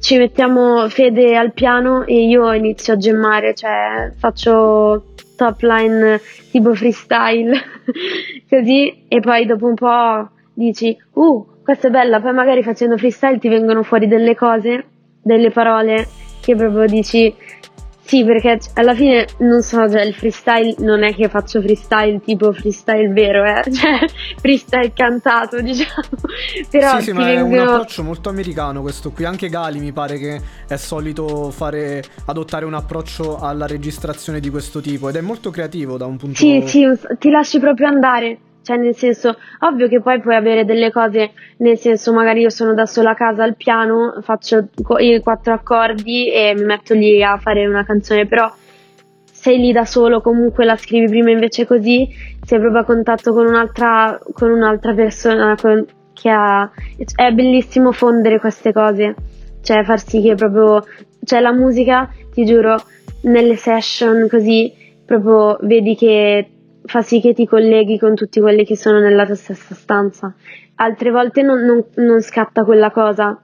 ci 0.00 0.16
mettiamo 0.16 0.88
Fede 0.88 1.36
al 1.36 1.52
piano 1.52 2.04
e 2.04 2.26
io 2.26 2.52
inizio 2.52 2.94
a 2.94 2.96
gemmare, 2.96 3.54
cioè 3.54 4.12
faccio 4.16 5.14
top 5.40 5.62
line 5.62 6.20
tipo 6.50 6.74
freestyle, 6.74 7.58
così, 8.46 9.06
e 9.08 9.20
poi 9.20 9.46
dopo 9.46 9.66
un 9.66 9.74
po' 9.74 10.28
dici, 10.52 10.94
uh, 11.14 11.46
questa 11.64 11.88
è 11.88 11.90
bella, 11.90 12.20
poi 12.20 12.34
magari 12.34 12.62
facendo 12.62 12.98
freestyle 12.98 13.38
ti 13.38 13.48
vengono 13.48 13.82
fuori 13.82 14.06
delle 14.06 14.34
cose, 14.34 14.84
delle 15.22 15.50
parole 15.50 16.06
che 16.42 16.54
proprio 16.54 16.84
dici, 16.84 17.34
sì, 18.10 18.24
perché 18.24 18.58
alla 18.74 18.92
fine 18.92 19.24
non 19.38 19.62
so, 19.62 19.88
cioè 19.88 20.02
il 20.02 20.12
freestyle 20.14 20.74
non 20.78 21.04
è 21.04 21.14
che 21.14 21.28
faccio 21.28 21.62
freestyle 21.62 22.18
tipo 22.18 22.52
freestyle 22.52 23.12
vero, 23.12 23.44
eh? 23.44 23.62
cioè 23.70 24.04
freestyle 24.40 24.92
cantato, 24.92 25.60
diciamo. 25.62 26.08
Però 26.68 26.96
sì, 26.96 27.02
sì, 27.04 27.12
ma 27.12 27.26
vengono... 27.26 27.54
è 27.54 27.62
un 27.62 27.68
approccio 27.68 28.02
molto 28.02 28.28
americano 28.28 28.82
questo 28.82 29.12
qui. 29.12 29.24
Anche 29.24 29.48
Gali 29.48 29.78
mi 29.78 29.92
pare 29.92 30.18
che 30.18 30.40
è 30.66 30.74
solito 30.74 31.52
fare, 31.52 32.02
adottare 32.24 32.64
un 32.64 32.74
approccio 32.74 33.38
alla 33.38 33.68
registrazione 33.68 34.40
di 34.40 34.50
questo 34.50 34.80
tipo 34.80 35.08
ed 35.08 35.14
è 35.14 35.20
molto 35.20 35.50
creativo 35.50 35.96
da 35.96 36.06
un 36.06 36.16
punto 36.16 36.42
di 36.42 36.50
vista. 36.50 36.68
Sì, 36.68 36.90
sì, 36.92 37.16
ti 37.16 37.30
lasci 37.30 37.60
proprio 37.60 37.86
andare. 37.86 38.38
Cioè, 38.70 38.78
nel 38.78 38.94
senso, 38.94 39.36
ovvio 39.62 39.88
che 39.88 40.00
poi 40.00 40.20
puoi 40.20 40.36
avere 40.36 40.64
delle 40.64 40.92
cose, 40.92 41.32
nel 41.56 41.76
senso, 41.76 42.12
magari 42.12 42.42
io 42.42 42.50
sono 42.50 42.72
da 42.72 42.86
sola 42.86 43.10
a 43.10 43.14
casa 43.16 43.42
al 43.42 43.56
piano, 43.56 44.20
faccio 44.22 44.68
i 45.00 45.18
quattro 45.20 45.54
accordi 45.54 46.30
e 46.30 46.54
mi 46.56 46.62
metto 46.62 46.94
lì 46.94 47.20
a 47.20 47.36
fare 47.36 47.66
una 47.66 47.84
canzone, 47.84 48.28
però 48.28 48.48
sei 49.24 49.58
lì 49.58 49.72
da 49.72 49.84
solo, 49.84 50.20
comunque 50.20 50.64
la 50.64 50.76
scrivi 50.76 51.08
prima 51.08 51.32
invece 51.32 51.66
così, 51.66 52.08
sei 52.44 52.60
proprio 52.60 52.82
a 52.82 52.84
contatto 52.84 53.32
con 53.32 53.44
un'altra, 53.46 54.16
con 54.34 54.52
un'altra 54.52 54.94
persona 54.94 55.56
con, 55.60 55.84
che 56.12 56.30
ha... 56.30 56.70
È 57.16 57.32
bellissimo 57.32 57.90
fondere 57.90 58.38
queste 58.38 58.72
cose, 58.72 59.16
cioè 59.62 59.82
far 59.82 60.00
sì 60.00 60.22
che 60.22 60.36
proprio... 60.36 60.84
Cioè 61.24 61.40
la 61.40 61.52
musica, 61.52 62.08
ti 62.32 62.44
giuro, 62.44 62.80
nelle 63.22 63.56
session 63.56 64.28
così, 64.28 64.72
proprio 65.04 65.58
vedi 65.62 65.96
che 65.96 66.48
fa 66.90 67.02
sì 67.02 67.20
che 67.20 67.32
ti 67.34 67.46
colleghi 67.46 68.00
con 68.00 68.16
tutti 68.16 68.40
quelli 68.40 68.64
che 68.64 68.76
sono 68.76 68.98
nella 68.98 69.24
tua 69.24 69.36
stessa 69.36 69.76
stanza. 69.76 70.34
Altre 70.74 71.12
volte 71.12 71.42
non, 71.42 71.60
non, 71.60 71.84
non 71.94 72.20
scatta 72.20 72.64
quella 72.64 72.90
cosa. 72.90 73.40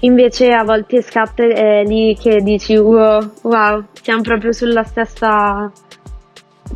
Invece 0.00 0.52
a 0.52 0.62
volte 0.62 1.02
scatta 1.02 1.42
è 1.42 1.82
lì 1.82 2.16
che 2.16 2.40
dici 2.40 2.76
wow, 2.76 3.32
wow, 3.42 3.84
siamo 4.00 4.22
proprio 4.22 4.52
sulla 4.52 4.84
stessa... 4.84 5.72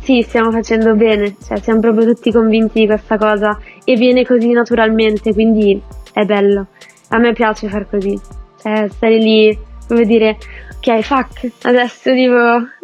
Sì, 0.01 0.21
stiamo 0.23 0.51
facendo 0.51 0.93
bene, 0.95 1.35
cioè 1.41 1.59
siamo 1.59 1.79
proprio 1.79 2.13
tutti 2.13 2.33
convinti 2.33 2.81
di 2.81 2.85
questa 2.87 3.17
cosa 3.17 3.57
e 3.85 3.95
viene 3.95 4.25
così 4.25 4.51
naturalmente, 4.51 5.31
quindi 5.31 5.81
è 6.11 6.25
bello. 6.25 6.67
A 7.09 7.17
me 7.17 7.31
piace 7.31 7.69
far 7.69 7.87
così, 7.87 8.19
cioè 8.59 8.89
stare 8.89 9.17
lì, 9.19 9.57
come 9.87 10.03
dire, 10.03 10.37
ok, 10.79 10.99
fuck, 10.99 11.49
adesso 11.61 12.11
tipo 12.11 12.82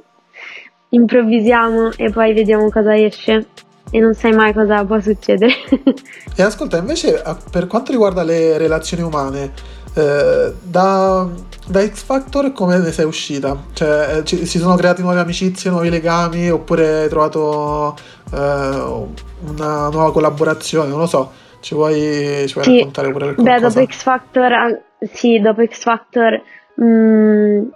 improvvisiamo 0.89 1.91
e 1.95 2.09
poi 2.09 2.33
vediamo 2.33 2.69
cosa 2.69 2.95
esce 2.95 3.47
e 3.91 3.99
non 3.99 4.13
sai 4.13 4.33
mai 4.33 4.53
cosa 4.53 4.83
può 4.85 4.99
succedere. 4.99 5.53
e 6.35 6.41
ascolta, 6.41 6.77
invece 6.77 7.21
per 7.51 7.67
quanto 7.67 7.91
riguarda 7.91 8.23
le 8.23 8.57
relazioni 8.57 9.03
umane, 9.03 9.51
eh, 9.95 10.53
da, 10.61 11.27
da, 11.67 11.87
X 11.87 12.03
Factor 12.03 12.51
come 12.51 12.77
ne 12.77 12.91
sei 12.91 13.05
uscita? 13.05 13.57
Cioè, 13.73 14.17
eh, 14.17 14.23
ci, 14.25 14.45
si 14.45 14.59
sono 14.59 14.75
creati 14.75 15.01
nuove 15.01 15.19
amicizie, 15.19 15.71
nuovi 15.71 15.89
legami 15.89 16.49
oppure 16.49 17.03
hai 17.03 17.09
trovato 17.09 17.95
eh, 18.31 18.37
una 18.37 19.89
nuova 19.89 20.11
collaborazione? 20.11 20.89
Non 20.89 20.99
lo 20.99 21.07
so, 21.07 21.31
ci 21.61 21.73
vuoi, 21.73 22.45
ci 22.47 22.53
vuoi 22.53 22.65
sì. 22.65 22.77
raccontare 22.77 23.11
pure 23.11 23.33
qualcosa? 23.33 23.49
Beh, 23.49 23.59
dopo 23.59 23.91
X 23.91 24.01
Factor, 24.03 24.81
sì, 25.11 25.39
dopo 25.39 25.65
X 25.65 25.81
Factor... 25.81 26.41
Mh, 26.75 26.85
mm, 26.85 27.67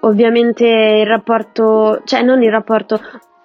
ovviamente 0.00 0.66
il 0.66 1.06
rapporto, 1.06 2.02
cioè 2.04 2.22
non 2.22 2.42
il 2.42 2.50
rapporto, 2.50 3.00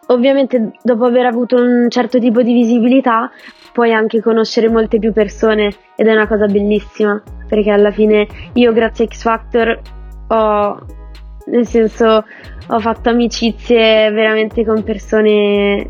ovviamente 0.08 0.72
dopo 0.84 1.06
aver 1.06 1.26
avuto 1.26 1.56
un 1.56 1.88
certo 1.90 2.20
tipo 2.20 2.42
di 2.42 2.54
visibilità 2.54 3.32
puoi 3.72 3.92
anche 3.92 4.22
conoscere 4.22 4.70
molte 4.70 5.00
più 5.00 5.12
persone 5.12 5.72
ed 5.96 6.08
è 6.08 6.12
una 6.12 6.28
cosa 6.28 6.46
bellissima 6.46 7.22
perché 7.48 7.72
alla 7.72 7.92
fine 7.92 8.28
io 8.54 8.72
grazie 8.72 9.06
a 9.06 9.08
X 9.08 9.22
Factor 9.22 9.82
ho 10.28 10.86
nel 11.48 11.68
senso 11.68 12.24
ho 12.68 12.80
fatto 12.80 13.10
amicizie 13.10 14.10
veramente 14.12 14.66
con 14.66 14.84
persone 14.84 15.88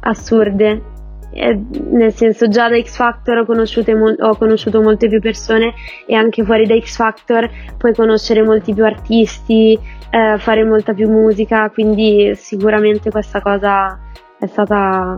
assurde 0.00 0.94
nel 1.32 2.14
senso 2.14 2.48
già 2.48 2.68
da 2.68 2.80
X 2.80 2.96
Factor 2.96 3.38
ho, 3.38 3.42
ho, 3.42 4.36
conosciuto 4.36 4.80
molte 4.80 5.08
più 5.08 5.20
persone 5.20 5.74
e 6.06 6.14
anche 6.14 6.44
fuori 6.44 6.66
da 6.66 6.78
X 6.78 6.96
Factor 6.96 7.48
puoi 7.76 7.94
conoscere 7.94 8.42
molti 8.42 8.72
più 8.72 8.84
artisti, 8.84 9.78
eh, 10.10 10.38
fare 10.38 10.64
molta 10.64 10.94
più 10.94 11.10
musica, 11.10 11.68
quindi 11.70 12.32
sicuramente 12.36 13.10
questa 13.10 13.40
cosa 13.40 13.98
è 14.38 14.46
stata 14.46 15.16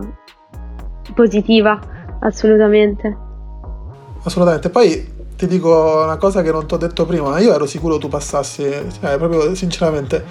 positiva, 1.13 1.79
assolutamente. 2.21 3.17
Assolutamente, 4.23 4.69
poi 4.69 5.17
ti 5.37 5.47
dico 5.47 6.01
una 6.03 6.17
cosa 6.17 6.41
che 6.41 6.51
non 6.51 6.67
ti 6.67 6.73
ho 6.73 6.77
detto 6.77 7.05
prima, 7.05 7.39
io 7.39 7.53
ero 7.53 7.65
sicuro 7.65 7.97
tu 7.97 8.09
passassi, 8.09 8.69
cioè, 8.99 9.17
proprio 9.17 9.55
sinceramente, 9.55 10.25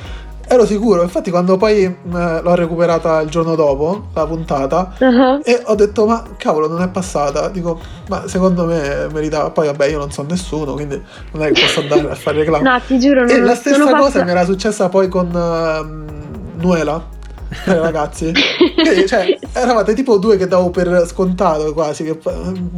Ero 0.51 0.65
sicuro, 0.65 1.03
infatti 1.03 1.31
quando 1.31 1.59
poi 1.59 1.83
eh, 1.85 1.95
l'ho 2.09 2.55
recuperata 2.55 3.21
il 3.21 3.29
giorno 3.29 3.55
dopo, 3.55 4.07
la 4.15 4.27
puntata, 4.27 4.95
uh-huh. 4.99 5.43
e 5.45 5.61
ho 5.63 5.75
detto 5.75 6.07
ma 6.07 6.23
cavolo 6.39 6.69
non 6.69 6.81
è 6.81 6.89
passata, 6.89 7.51
dico 7.51 7.79
ma 8.09 8.27
secondo 8.27 8.65
me 8.65 9.09
meritava, 9.13 9.51
poi 9.51 9.67
vabbè 9.67 9.87
io 9.89 9.99
non 9.99 10.11
so 10.11 10.25
nessuno, 10.27 10.73
quindi 10.73 10.99
non 11.33 11.43
è 11.43 11.53
che 11.53 11.61
posso 11.61 11.81
andare 11.81 12.11
a 12.11 12.15
fare 12.15 12.39
reclamo. 12.39 12.67
no, 12.67 12.81
ti 12.81 12.99
giuro, 12.99 13.27
non 13.27 13.31
E 13.31 13.41
la 13.41 13.55
stessa 13.55 13.95
cosa 13.95 14.25
mi 14.25 14.31
era 14.31 14.47
successa 14.47 14.89
poi 14.89 15.09
con 15.09 15.27
uh, 15.27 16.61
Nuela, 16.63 17.05
eh, 17.67 17.79
ragazzi. 17.79 18.33
E, 18.79 19.07
cioè, 19.07 19.37
eravate 19.53 19.93
tipo 19.93 20.19
due 20.19 20.37
che 20.37 20.47
davo 20.47 20.71
per 20.71 21.05
scontato 21.07 21.75
quasi. 21.75 22.05
Che, 22.05 22.19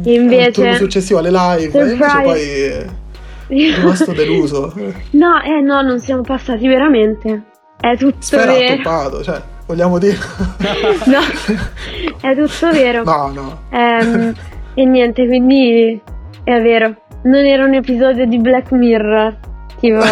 invece, 0.09 0.47
il 0.47 0.53
turno 0.53 0.73
successivo 0.73 1.19
alle 1.19 1.29
live. 1.29 1.79
E 1.79 1.91
invece 1.91 2.21
poi 2.23 2.41
è 2.41 3.75
rimasto 3.75 4.11
deluso. 4.11 4.73
No, 5.11 5.41
eh 5.41 5.61
no, 5.61 5.81
non 5.83 5.99
siamo 5.99 6.23
passati 6.23 6.67
veramente. 6.67 7.50
È 7.81 7.97
tutto 7.97 8.37
vero. 8.37 8.75
toppato, 8.75 9.23
cioè, 9.23 9.41
vogliamo 9.65 9.97
dire. 9.97 10.15
no, 11.07 11.19
è 12.21 12.35
tutto 12.35 12.71
vero. 12.71 13.03
No, 13.03 13.31
no. 13.33 13.61
Ehm, 13.71 14.35
e 14.75 14.85
niente, 14.85 15.25
quindi 15.25 15.99
è 16.43 16.61
vero. 16.61 16.95
Non 17.23 17.43
era 17.43 17.65
un 17.65 17.73
episodio 17.73 18.27
di 18.27 18.37
Black 18.37 18.71
Mirror. 18.71 19.35
Tipo. 19.79 19.97
no, 19.97 20.03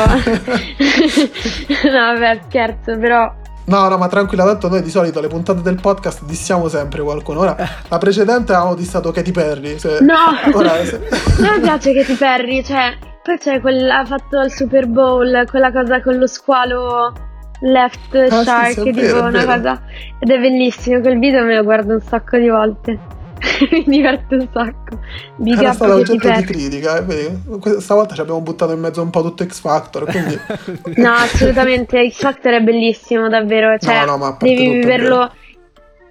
vabbè, 1.92 2.40
scherzo, 2.48 2.98
però. 2.98 3.32
No, 3.66 3.88
no, 3.88 3.98
ma 4.00 4.08
tranquilla, 4.08 4.46
tanto 4.46 4.68
noi 4.68 4.82
di 4.82 4.90
solito 4.90 5.22
le 5.22 5.28
puntate 5.28 5.62
del 5.62 5.80
podcast 5.80 6.24
dissiamo 6.24 6.68
sempre 6.70 7.04
qualcuno. 7.04 7.42
Ora, 7.42 7.56
la 7.88 7.98
precedente 8.00 8.52
avevamo 8.52 8.74
dissato 8.74 9.12
Katy 9.12 9.32
Perry. 9.32 9.78
Se... 9.78 10.00
No! 10.02 10.58
Ora, 10.58 10.84
se... 10.84 11.00
Non 11.38 11.58
mi 11.58 11.60
piace 11.62 11.94
Katy 11.94 12.16
Perry, 12.16 12.64
cioè. 12.64 12.98
Poi 13.22 13.38
c'è 13.38 13.62
quella 13.62 14.00
ha 14.00 14.06
fatto 14.06 14.40
il 14.40 14.52
Super 14.52 14.88
Bowl, 14.88 15.46
quella 15.48 15.72
cosa 15.72 16.02
con 16.02 16.18
lo 16.18 16.26
squalo 16.26 17.28
left 17.62 18.16
Ah, 18.16 18.44
shark, 18.44 18.74
sì, 18.74 18.84
tipo 18.84 19.02
vero, 19.02 19.20
una 19.26 19.32
vero. 19.46 19.46
cosa. 19.54 19.82
Ed 20.20 20.30
è 20.30 20.40
bellissimo, 20.40 21.00
quel 21.02 21.20
video 21.20 21.44
me 21.44 21.56
lo 21.56 21.64
guardo 21.64 21.94
un 21.94 22.02
sacco 22.02 22.38
di 22.38 22.50
volte. 22.50 23.00
mi 23.72 23.84
diverte 23.88 24.36
un 24.36 24.48
sacco. 24.52 25.00
Big 25.38 25.58
Era 25.60 25.72
stato 25.72 25.94
oggetto 25.94 26.30
di 26.30 26.44
critica, 26.44 26.98
eh, 26.98 27.02
vedi? 27.04 27.80
Stavolta 27.80 28.14
ci 28.14 28.22
abbiamo 28.22 28.42
buttato 28.42 28.74
in 28.74 28.80
mezzo 28.80 29.02
un 29.02 29.10
po' 29.10 29.22
tutto 29.22 29.46
X 29.46 29.60
Factor, 29.62 30.06
quindi... 30.06 30.38
No, 31.02 31.14
assolutamente, 31.14 32.10
X 32.10 32.20
Factor 32.20 32.54
è 32.54 32.62
bellissimo, 32.62 33.30
davvero. 33.30 33.78
Cioè, 33.78 34.06
No, 34.06 34.18
no, 34.18 34.38
devi 34.42 34.70
viverlo 34.70 35.32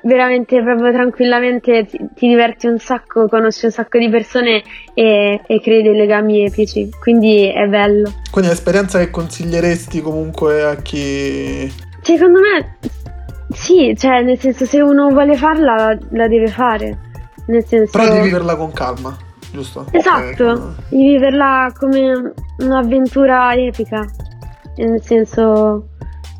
veramente 0.02 0.62
proprio 0.62 0.92
tranquillamente, 0.92 1.84
ti, 1.86 1.98
ti 2.14 2.28
diverti 2.28 2.66
un 2.66 2.78
sacco, 2.78 3.28
conosci 3.28 3.66
un 3.66 3.70
sacco 3.72 3.98
di 3.98 4.08
persone 4.08 4.62
e, 4.94 5.40
e 5.46 5.60
crei 5.60 5.82
dei 5.82 5.94
legami 5.96 6.44
epici, 6.44 6.88
quindi 7.00 7.46
è 7.50 7.66
bello. 7.66 8.12
Quindi 8.30 8.50
è 8.50 8.52
un'esperienza 8.52 8.98
che 8.98 9.10
consiglieresti 9.10 10.00
comunque 10.00 10.62
a 10.64 10.76
chi... 10.76 11.70
Secondo 12.00 12.40
me, 12.40 12.76
sì, 13.52 13.94
cioè, 13.98 14.22
nel 14.22 14.38
senso, 14.38 14.64
se 14.64 14.80
uno 14.80 15.08
vuole 15.10 15.34
farla, 15.36 15.98
la 16.10 16.28
deve 16.28 16.46
fare. 16.48 16.98
Nel 17.46 17.64
senso, 17.66 17.98
Però 17.98 18.12
di 18.12 18.20
viverla 18.20 18.56
con 18.56 18.72
calma, 18.72 19.16
giusto? 19.50 19.86
esatto, 19.90 20.52
Eh, 20.90 20.96
di 20.96 21.06
viverla 21.08 21.72
come 21.78 22.32
un'avventura 22.58 23.54
epica. 23.54 24.06
Nel 24.76 25.02
senso, 25.02 25.88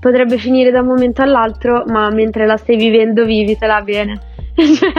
potrebbe 0.00 0.38
finire 0.38 0.70
da 0.70 0.80
un 0.80 0.86
momento 0.86 1.22
all'altro, 1.22 1.84
ma 1.86 2.10
mentre 2.10 2.46
la 2.46 2.56
stai 2.56 2.76
vivendo, 2.76 3.24
vivitela 3.24 3.80
bene. 3.82 4.20
Cioè, 4.58 4.92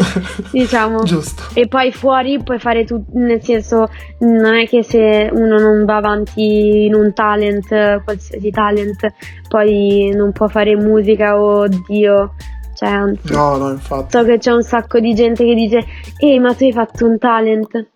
diciamo. 0.52 1.02
Giusto. 1.02 1.42
E 1.52 1.68
poi 1.68 1.92
fuori 1.92 2.42
puoi 2.42 2.58
fare 2.58 2.84
tutto, 2.84 3.10
nel 3.18 3.42
senso, 3.42 3.90
non 4.20 4.54
è 4.54 4.66
che 4.66 4.82
se 4.82 5.28
uno 5.32 5.58
non 5.58 5.84
va 5.84 5.96
avanti 5.96 6.86
in 6.86 6.94
un 6.94 7.12
talent, 7.12 8.02
qualsiasi 8.04 8.50
talent, 8.50 9.06
poi 9.48 10.10
non 10.14 10.32
può 10.32 10.48
fare 10.48 10.74
musica 10.76 11.38
o 11.38 11.60
oddio. 11.64 12.34
Cioè, 12.74 12.88
anzi, 12.88 13.32
No, 13.32 13.56
no, 13.56 13.70
infatti. 13.70 14.16
so 14.16 14.24
che 14.24 14.38
c'è 14.38 14.52
un 14.52 14.62
sacco 14.62 14.98
di 14.98 15.14
gente 15.14 15.44
che 15.44 15.54
dice, 15.54 15.84
ehi, 16.18 16.38
ma 16.38 16.54
tu 16.54 16.64
hai 16.64 16.72
fatto 16.72 17.06
un 17.06 17.18
talent. 17.18 17.86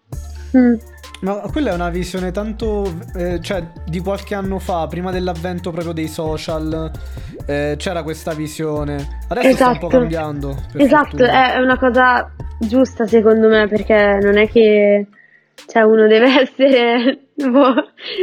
Mm. 0.57 0.74
Ma 1.20 1.35
quella 1.52 1.70
è 1.72 1.74
una 1.74 1.90
visione 1.90 2.30
tanto, 2.30 2.90
eh, 3.14 3.40
cioè, 3.42 3.62
di 3.87 4.00
qualche 4.00 4.35
anno 4.35 4.59
fa, 4.59 4.87
prima 4.87 5.11
dell'avvento 5.11 5.70
proprio 5.70 5.92
dei 5.92 6.09
social, 6.09 6.90
eh, 7.46 7.74
c'era 7.76 8.02
questa 8.02 8.33
visione. 8.33 9.18
Adesso 9.28 9.54
sta 9.54 9.68
un 9.68 9.78
po' 9.78 9.87
Esatto. 9.88 9.98
cambiando. 9.98 10.56
Esatto, 10.76 11.09
fortuna. 11.18 11.54
è 11.54 11.59
una 11.59 11.78
cosa 11.78 12.30
giusta 12.59 13.06
secondo 13.06 13.48
me 13.48 13.66
perché 13.68 14.18
non 14.22 14.37
è 14.38 14.48
che 14.48 15.06
cioè, 15.66 15.83
uno 15.83 16.06
deve 16.06 16.26
essere 16.40 17.18
boh, 17.35 17.74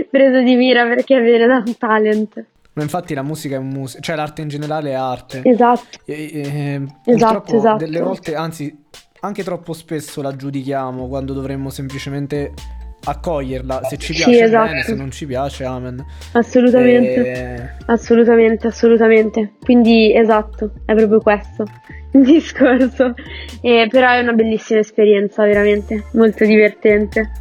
preso 0.10 0.42
di 0.42 0.56
mira 0.56 0.84
perché 0.88 1.22
viene 1.22 1.46
da 1.46 1.62
un 1.64 1.78
talent. 1.78 2.46
Ma 2.74 2.84
infatti 2.84 3.14
la 3.14 3.24
musica 3.24 3.56
è 3.58 3.60
musica, 3.60 4.02
cioè 4.02 4.16
l'arte 4.16 4.42
in 4.42 4.48
generale 4.50 4.90
è 4.92 4.94
arte. 4.94 5.42
Esatto, 5.44 6.00
E- 6.06 6.32
e- 6.34 6.84
Esatto, 7.06 7.42
purtroppo 7.42 7.56
esatto. 7.58 7.78
Delle 7.86 8.02
volte, 8.02 8.36
anzi, 8.36 8.76
anche 9.22 9.44
troppo 9.44 9.74
spesso 9.74 10.22
la 10.22 10.36
giudichiamo 10.36 11.08
quando 11.08 11.34
dovremmo 11.34 11.70
semplicemente 11.72 12.54
accoglierla. 13.04 13.82
Se 13.84 13.98
ci 13.98 14.14
Sì, 14.14 14.24
piace 14.24 14.44
esatto. 14.44 14.68
bene, 14.68 14.82
se 14.84 14.96
non 14.96 15.12
ci 15.12 15.26
piace, 15.26 15.64
amen. 15.66 16.04
assolutamente. 16.34 17.32
E- 17.32 17.70
Assolutamente, 17.88 18.68
assolutamente. 18.68 19.54
Quindi 19.64 20.14
esatto, 20.16 20.74
è 20.86 20.94
proprio 20.94 21.20
questo 21.22 21.64
il 22.14 22.24
discorso. 22.24 23.14
Eh, 23.62 23.88
però 23.90 24.12
è 24.12 24.20
una 24.20 24.34
bellissima 24.34 24.80
esperienza, 24.80 25.44
veramente, 25.46 26.06
molto 26.14 26.44
divertente. 26.46 27.32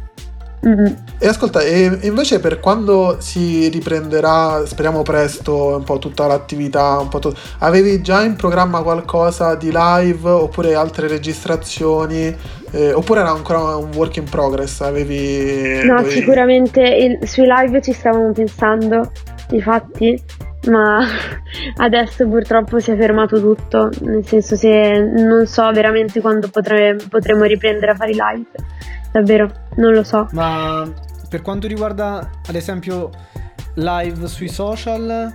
Mm. 0.65 0.85
E 1.19 1.27
ascolta, 1.27 1.61
e 1.61 1.99
invece 2.03 2.39
per 2.39 2.59
quando 2.59 3.17
si 3.19 3.67
riprenderà, 3.69 4.65
speriamo 4.65 5.03
presto, 5.03 5.75
un 5.77 5.83
po' 5.83 5.99
tutta 5.99 6.25
l'attività, 6.25 6.97
un 6.99 7.09
po' 7.09 7.19
tu- 7.19 7.31
avevi 7.59 8.01
già 8.01 8.23
in 8.23 8.35
programma 8.35 8.81
qualcosa 8.81 9.55
di 9.55 9.69
live 9.71 10.27
oppure 10.29 10.73
altre 10.73 11.07
registrazioni? 11.07 12.35
Eh, 12.71 12.91
oppure 12.91 13.19
era 13.21 13.29
ancora 13.29 13.75
un 13.75 13.89
work 13.95 14.17
in 14.17 14.25
progress? 14.25 14.81
Avevi... 14.81 15.85
No, 15.85 15.97
dovevi- 15.97 16.11
sicuramente 16.11 16.81
il- 16.81 17.27
sui 17.27 17.45
live 17.47 17.81
ci 17.81 17.93
stavamo 17.93 18.31
pensando, 18.31 19.11
infatti, 19.51 20.19
ma 20.69 20.99
adesso 21.77 22.27
purtroppo 22.27 22.79
si 22.79 22.91
è 22.91 22.97
fermato 22.97 23.39
tutto, 23.39 23.89
nel 24.01 24.25
senso 24.25 24.55
se 24.55 24.99
non 24.99 25.45
so 25.45 25.71
veramente 25.71 26.21
quando 26.21 26.49
potre- 26.49 26.97
potremo 27.09 27.43
riprendere 27.43 27.91
a 27.91 27.95
fare 27.95 28.11
i 28.11 28.17
live, 28.17 28.49
davvero, 29.11 29.51
non 29.75 29.93
lo 29.93 30.03
so. 30.03 30.27
Ma 30.31 30.89
per 31.29 31.41
quanto 31.41 31.67
riguarda, 31.67 32.29
ad 32.47 32.55
esempio, 32.55 33.09
live 33.75 34.27
sui 34.27 34.47
social, 34.49 35.31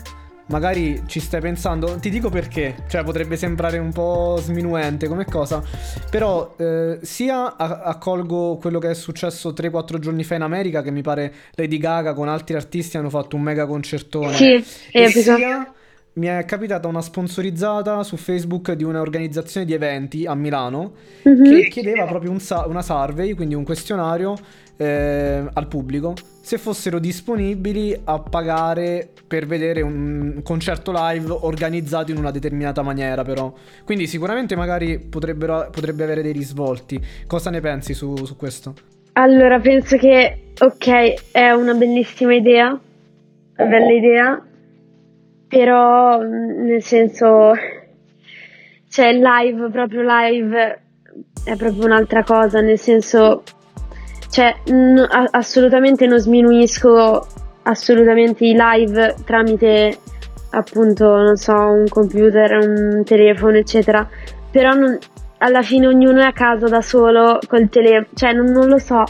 magari 0.52 1.02
ci 1.06 1.18
stai 1.18 1.40
pensando, 1.40 1.96
ti 1.98 2.10
dico 2.10 2.28
perché, 2.28 2.84
cioè 2.88 3.02
potrebbe 3.02 3.36
sembrare 3.36 3.78
un 3.78 3.90
po' 3.90 4.36
sminuente 4.38 5.08
come 5.08 5.24
cosa, 5.24 5.62
però 6.10 6.54
eh, 6.58 6.98
sia 7.00 7.56
accolgo 7.56 8.58
quello 8.58 8.78
che 8.78 8.90
è 8.90 8.94
successo 8.94 9.54
3-4 9.54 9.98
giorni 9.98 10.24
fa 10.24 10.34
in 10.34 10.42
America, 10.42 10.82
che 10.82 10.90
mi 10.90 11.00
pare 11.00 11.32
Lady 11.54 11.78
Gaga 11.78 12.12
con 12.12 12.28
altri 12.28 12.54
artisti 12.54 12.98
hanno 12.98 13.08
fatto 13.08 13.34
un 13.34 13.42
mega 13.42 13.64
concertone. 13.64 14.34
Sì, 14.34 14.64
E 14.92 15.08
sia 15.08 15.72
mi 16.14 16.26
è 16.26 16.44
capitata 16.44 16.88
una 16.88 17.00
sponsorizzata 17.00 18.02
su 18.02 18.16
Facebook 18.16 18.72
di 18.72 18.84
un'organizzazione 18.84 19.64
di 19.64 19.72
eventi 19.72 20.26
a 20.26 20.34
Milano 20.34 20.92
Mhm. 21.22 21.44
che 21.44 21.68
chiedeva 21.68 22.04
proprio 22.06 22.30
un 22.30 22.40
sa- 22.40 22.66
una 22.66 22.82
survey, 22.82 23.32
quindi 23.34 23.54
un 23.54 23.64
questionario 23.64 24.36
eh, 24.78 25.44
al 25.52 25.68
pubblico, 25.68 26.14
se 26.40 26.58
fossero 26.58 26.98
disponibili 26.98 27.96
a 28.04 28.18
pagare 28.18 29.10
per 29.28 29.46
vedere 29.46 29.80
un 29.80 30.40
concerto 30.42 30.92
live 30.92 31.30
organizzato 31.30 32.10
in 32.10 32.16
una 32.16 32.32
determinata 32.32 32.82
maniera, 32.82 33.22
però. 33.22 33.52
Quindi 33.84 34.08
sicuramente 34.08 34.56
magari 34.56 34.98
potrebbero, 34.98 35.68
potrebbe 35.70 36.02
avere 36.02 36.22
dei 36.22 36.32
risvolti. 36.32 37.00
Cosa 37.28 37.50
ne 37.50 37.60
pensi 37.60 37.94
su, 37.94 38.16
su 38.24 38.34
questo? 38.36 38.74
Allora, 39.12 39.60
penso 39.60 39.96
che, 39.98 40.52
ok, 40.58 41.30
è 41.30 41.50
una 41.50 41.74
bellissima 41.74 42.34
idea, 42.34 42.68
una 42.70 43.68
bella 43.68 43.92
idea, 43.92 44.46
però 45.52 46.18
mh, 46.18 46.64
nel 46.64 46.82
senso, 46.82 47.52
cioè 48.88 49.12
live, 49.12 49.68
proprio 49.70 50.00
live, 50.02 50.80
è 51.44 51.56
proprio 51.56 51.84
un'altra 51.84 52.22
cosa, 52.24 52.60
nel 52.62 52.78
senso, 52.78 53.42
cioè 54.30 54.54
n- 54.70 55.06
assolutamente 55.30 56.06
non 56.06 56.18
sminuisco 56.18 57.26
assolutamente 57.64 58.46
i 58.46 58.56
live 58.56 59.16
tramite 59.26 59.98
appunto, 60.52 61.16
non 61.16 61.36
so, 61.36 61.52
un 61.52 61.84
computer, 61.86 62.52
un 62.66 63.02
telefono, 63.04 63.58
eccetera, 63.58 64.08
però 64.50 64.72
non- 64.72 64.98
alla 65.38 65.62
fine 65.62 65.86
ognuno 65.86 66.20
è 66.20 66.24
a 66.24 66.32
casa 66.32 66.66
da 66.68 66.80
solo 66.80 67.38
col 67.46 67.68
telefono, 67.68 68.06
cioè 68.14 68.32
non, 68.32 68.46
non 68.46 68.68
lo 68.68 68.78
so. 68.78 69.02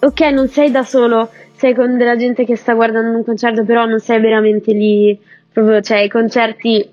Ok, 0.00 0.20
non 0.30 0.48
sei 0.48 0.70
da 0.70 0.84
solo, 0.84 1.28
sei 1.54 1.74
con 1.74 1.96
della 1.98 2.16
gente 2.16 2.44
che 2.46 2.56
sta 2.56 2.72
guardando 2.74 3.16
un 3.16 3.24
concerto, 3.24 3.64
però 3.64 3.84
non 3.84 3.98
sei 4.00 4.20
veramente 4.20 4.72
lì, 4.72 5.18
proprio, 5.52 5.80
cioè 5.80 5.98
i 5.98 6.08
concerti, 6.08 6.88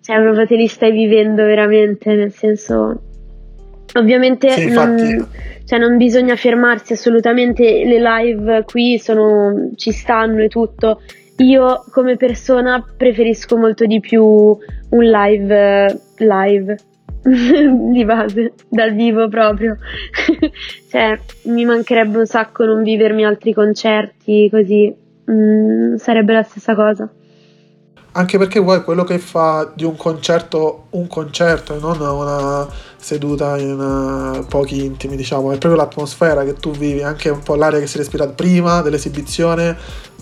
cioè 0.00 0.20
proprio 0.20 0.46
te 0.46 0.56
li 0.56 0.66
stai 0.66 0.92
vivendo 0.92 1.44
veramente, 1.44 2.14
nel 2.14 2.32
senso... 2.32 3.00
Ovviamente 3.96 4.50
Sì, 4.50 4.70
non, 4.70 5.28
cioè 5.64 5.78
non 5.78 5.96
bisogna 5.96 6.34
fermarsi 6.34 6.94
assolutamente, 6.94 7.84
le 7.84 8.00
live 8.00 8.64
qui 8.64 8.98
sono, 8.98 9.70
ci 9.76 9.92
stanno 9.92 10.42
e 10.42 10.48
tutto. 10.48 11.00
Io 11.38 11.84
come 11.90 12.16
persona 12.16 12.84
preferisco 12.96 13.56
molto 13.56 13.86
di 13.86 14.00
più 14.00 14.22
un 14.24 14.58
live 15.04 16.00
live 16.18 16.76
di 17.24 18.04
base, 18.04 18.52
dal 18.68 18.92
vivo 18.92 19.28
proprio. 19.28 19.78
cioè, 20.90 21.18
mi 21.44 21.64
mancherebbe 21.64 22.18
un 22.18 22.26
sacco 22.26 22.64
non 22.64 22.82
vivermi 22.82 23.24
altri 23.24 23.52
concerti 23.52 24.48
così. 24.50 24.94
Mm, 25.30 25.94
sarebbe 25.96 26.34
la 26.34 26.42
stessa 26.42 26.74
cosa. 26.74 27.10
Anche 28.16 28.38
perché 28.38 28.62
poi 28.62 28.82
quello 28.84 29.04
che 29.04 29.18
fa 29.18 29.70
di 29.74 29.84
un 29.84 29.96
concerto 29.96 30.84
un 30.90 31.06
concerto 31.08 31.74
e 31.74 31.78
non 31.78 32.00
una 32.00 32.68
seduta 32.96 33.58
in 33.58 33.78
uh, 33.78 34.46
pochi 34.46 34.84
intimi, 34.84 35.16
diciamo, 35.16 35.52
è 35.52 35.58
proprio 35.58 35.80
l'atmosfera 35.82 36.44
che 36.44 36.54
tu 36.54 36.70
vivi, 36.70 37.02
anche 37.02 37.28
un 37.28 37.42
po' 37.42 37.54
l'aria 37.54 37.78
che 37.78 37.86
si 37.86 37.98
respira 37.98 38.26
prima 38.28 38.80
dell'esibizione, 38.80 39.76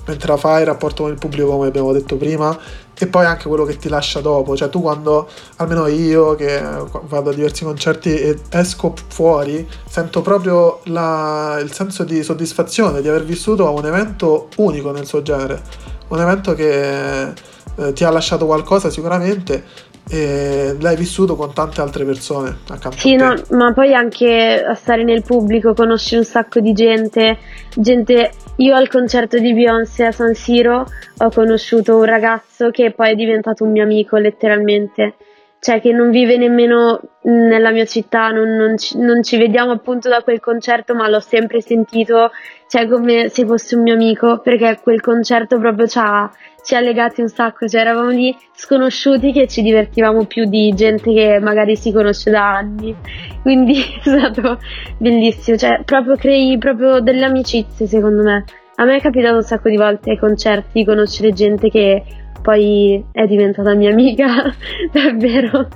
mentre 0.05 0.28
la 0.28 0.37
fai, 0.37 0.62
il 0.62 0.66
rapporto 0.66 1.05
con 1.05 1.12
il 1.12 1.18
pubblico, 1.18 1.50
come 1.50 1.68
abbiamo 1.68 1.92
detto 1.92 2.16
prima, 2.16 2.59
e 2.98 3.07
poi 3.07 3.24
anche 3.24 3.46
quello 3.46 3.64
che 3.64 3.76
ti 3.76 3.88
lascia 3.88 4.20
dopo. 4.20 4.57
Cioè, 4.57 4.68
tu 4.68 4.81
quando, 4.81 5.28
almeno 5.57 5.87
io 5.87 6.35
che 6.35 6.61
vado 7.02 7.31
a 7.31 7.33
diversi 7.33 7.62
concerti 7.62 8.18
e 8.18 8.38
esco 8.50 8.94
fuori, 9.09 9.68
sento 9.88 10.22
proprio 10.22 10.81
la, 10.85 11.61
il 11.62 11.72
senso 11.72 12.02
di 12.02 12.22
soddisfazione 12.24 13.00
di 13.00 13.09
aver 13.09 13.24
vissuto 13.24 13.70
un 13.70 13.87
evento 13.87 14.48
unico 14.57 14.90
nel 14.90 15.07
suo 15.07 15.22
genere, 15.22 15.62
un 16.09 16.20
evento 16.20 16.55
che 16.55 17.33
eh, 17.77 17.93
ti 17.93 18.05
ha 18.05 18.11
lasciato 18.11 18.47
qualcosa 18.47 18.91
sicuramente 18.91 19.91
e 20.09 20.77
l'hai 20.81 20.97
vissuto 20.97 21.37
con 21.37 21.55
tante 21.55 21.81
altre 21.81 22.05
persone 22.05 22.59
accanto 22.69 22.99
sì, 22.99 23.15
no, 23.15 23.35
ma 23.51 23.73
poi 23.73 23.95
anche 23.95 24.63
a 24.63 24.75
stare 24.75 25.05
nel 25.05 25.23
pubblico 25.23 25.75
conosci 25.75 26.17
un 26.17 26.25
sacco 26.25 26.61
di 26.61 26.73
gente, 26.73 27.39
gente 27.77 28.33
io 28.57 28.75
al 28.75 28.89
concerto 28.89 29.39
di 29.39 29.55
Beyoncé 29.55 30.07
a 30.07 30.13
San 30.13 30.35
Siro 30.35 30.85
ho 31.19 31.31
conosciuto 31.31 31.97
un 31.97 32.05
ragazzo 32.05 32.71
che 32.71 32.93
poi 32.93 33.13
è 33.13 33.15
diventato 33.15 33.65
un 33.65 33.71
mio 33.71 33.85
amico 33.85 34.17
letteralmente 34.17 35.15
cioè 35.62 35.81
che 35.81 35.92
non 35.92 36.11
vive 36.11 36.37
nemmeno 36.38 37.01
nella 37.22 37.70
mia 37.70 37.85
città, 37.85 38.31
non, 38.31 38.57
non, 38.57 38.77
ci, 38.77 38.98
non, 38.98 39.22
ci, 39.22 39.37
vediamo 39.37 39.70
appunto 39.70 40.09
da 40.09 40.20
quel 40.20 40.40
concerto, 40.40 40.92
ma 40.92 41.09
l'ho 41.09 41.20
sempre 41.20 41.61
sentito, 41.61 42.33
cioè 42.66 42.88
come 42.88 43.29
se 43.29 43.46
fosse 43.46 43.77
un 43.77 43.83
mio 43.83 43.94
amico, 43.94 44.40
perché 44.40 44.81
quel 44.83 45.01
concerto 45.01 45.61
proprio 45.61 45.87
ci 45.87 46.01
ha, 46.01 46.29
ci 46.64 46.75
ha 46.75 46.81
legati 46.81 47.20
un 47.20 47.29
sacco, 47.29 47.68
cioè 47.68 47.83
eravamo 47.83 48.09
lì 48.09 48.37
sconosciuti 48.53 49.31
che 49.31 49.46
ci 49.46 49.62
divertivamo 49.62 50.25
più 50.25 50.46
di 50.46 50.72
gente 50.75 51.12
che 51.12 51.38
magari 51.40 51.77
si 51.77 51.92
conosce 51.92 52.29
da 52.33 52.57
anni, 52.57 52.96
quindi 53.42 53.79
è 54.03 54.09
stato 54.09 54.59
bellissimo, 54.98 55.57
cioè 55.57 55.83
proprio 55.85 56.16
crei 56.16 56.59
proprio 56.59 56.98
delle 56.98 57.25
amicizie 57.25 57.87
secondo 57.87 58.25
me. 58.25 58.44
A 58.75 58.85
me 58.85 58.96
è 58.96 59.01
capitato 59.01 59.37
un 59.37 59.42
sacco 59.42 59.68
di 59.68 59.77
volte 59.77 60.11
ai 60.11 60.18
concerti 60.18 60.81
di 60.81 60.85
conoscere 60.85 61.33
gente 61.33 61.68
che 61.68 62.03
poi 62.42 63.05
è 63.12 63.26
diventata 63.26 63.74
mia 63.74 63.90
amica, 63.90 64.55
davvero. 64.92 65.68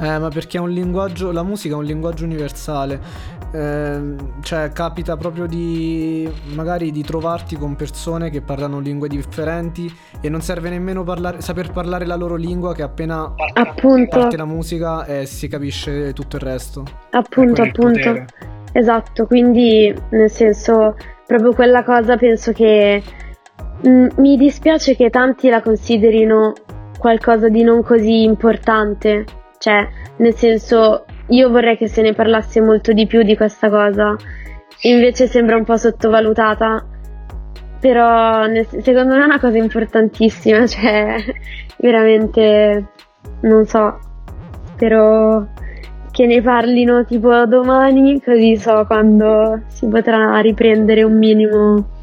Eh, 0.00 0.18
ma 0.18 0.28
perché 0.28 0.58
è 0.58 0.60
un 0.60 0.70
linguaggio, 0.70 1.32
la 1.32 1.42
musica 1.42 1.74
è 1.74 1.78
un 1.78 1.84
linguaggio 1.84 2.24
universale, 2.24 3.00
eh, 3.52 4.14
cioè 4.42 4.70
capita 4.70 5.16
proprio 5.16 5.46
di 5.46 6.30
magari 6.54 6.92
di 6.92 7.02
trovarti 7.02 7.56
con 7.56 7.74
persone 7.74 8.30
che 8.30 8.40
parlano 8.40 8.78
lingue 8.78 9.08
differenti 9.08 9.92
e 10.20 10.28
non 10.28 10.40
serve 10.40 10.70
nemmeno 10.70 11.02
parlare, 11.02 11.40
saper 11.40 11.72
parlare 11.72 12.06
la 12.06 12.14
loro 12.14 12.36
lingua 12.36 12.74
che 12.74 12.82
appena 12.82 13.34
appunto. 13.54 14.18
parte 14.18 14.36
la 14.36 14.44
musica 14.44 15.04
e 15.04 15.26
si 15.26 15.48
capisce 15.48 16.12
tutto 16.12 16.36
il 16.36 16.42
resto. 16.42 16.84
Appunto, 17.10 17.62
appunto. 17.62 18.24
Esatto, 18.70 19.26
quindi 19.26 19.92
nel 20.10 20.30
senso 20.30 20.94
proprio 21.26 21.54
quella 21.54 21.82
cosa 21.82 22.16
penso 22.16 22.52
che 22.52 23.02
mm, 23.86 24.06
mi 24.16 24.36
dispiace 24.36 24.96
che 24.96 25.10
tanti 25.10 25.48
la 25.48 25.62
considerino 25.62 26.52
qualcosa 26.98 27.48
di 27.48 27.62
non 27.62 27.82
così 27.82 28.22
importante, 28.22 29.24
cioè 29.58 29.86
nel 30.16 30.34
senso 30.34 31.04
io 31.28 31.50
vorrei 31.50 31.76
che 31.76 31.88
se 31.88 32.02
ne 32.02 32.14
parlasse 32.14 32.60
molto 32.60 32.92
di 32.92 33.06
più 33.06 33.22
di 33.22 33.36
questa 33.36 33.68
cosa, 33.68 34.16
invece 34.82 35.26
sembra 35.26 35.56
un 35.56 35.64
po' 35.64 35.76
sottovalutata, 35.76 36.86
però 37.80 38.46
nel, 38.46 38.66
secondo 38.66 39.14
me 39.14 39.22
è 39.22 39.24
una 39.24 39.40
cosa 39.40 39.58
importantissima, 39.58 40.66
cioè 40.66 41.16
veramente 41.78 42.92
non 43.42 43.64
so, 43.66 43.98
spero 44.74 45.48
che 46.10 46.26
ne 46.26 46.42
parlino 46.42 47.04
tipo 47.04 47.46
domani, 47.46 48.20
così 48.20 48.56
so 48.56 48.84
quando 48.86 49.62
si 49.68 49.86
potrà 49.86 50.40
riprendere 50.40 51.04
un 51.04 51.16
minimo 51.16 51.97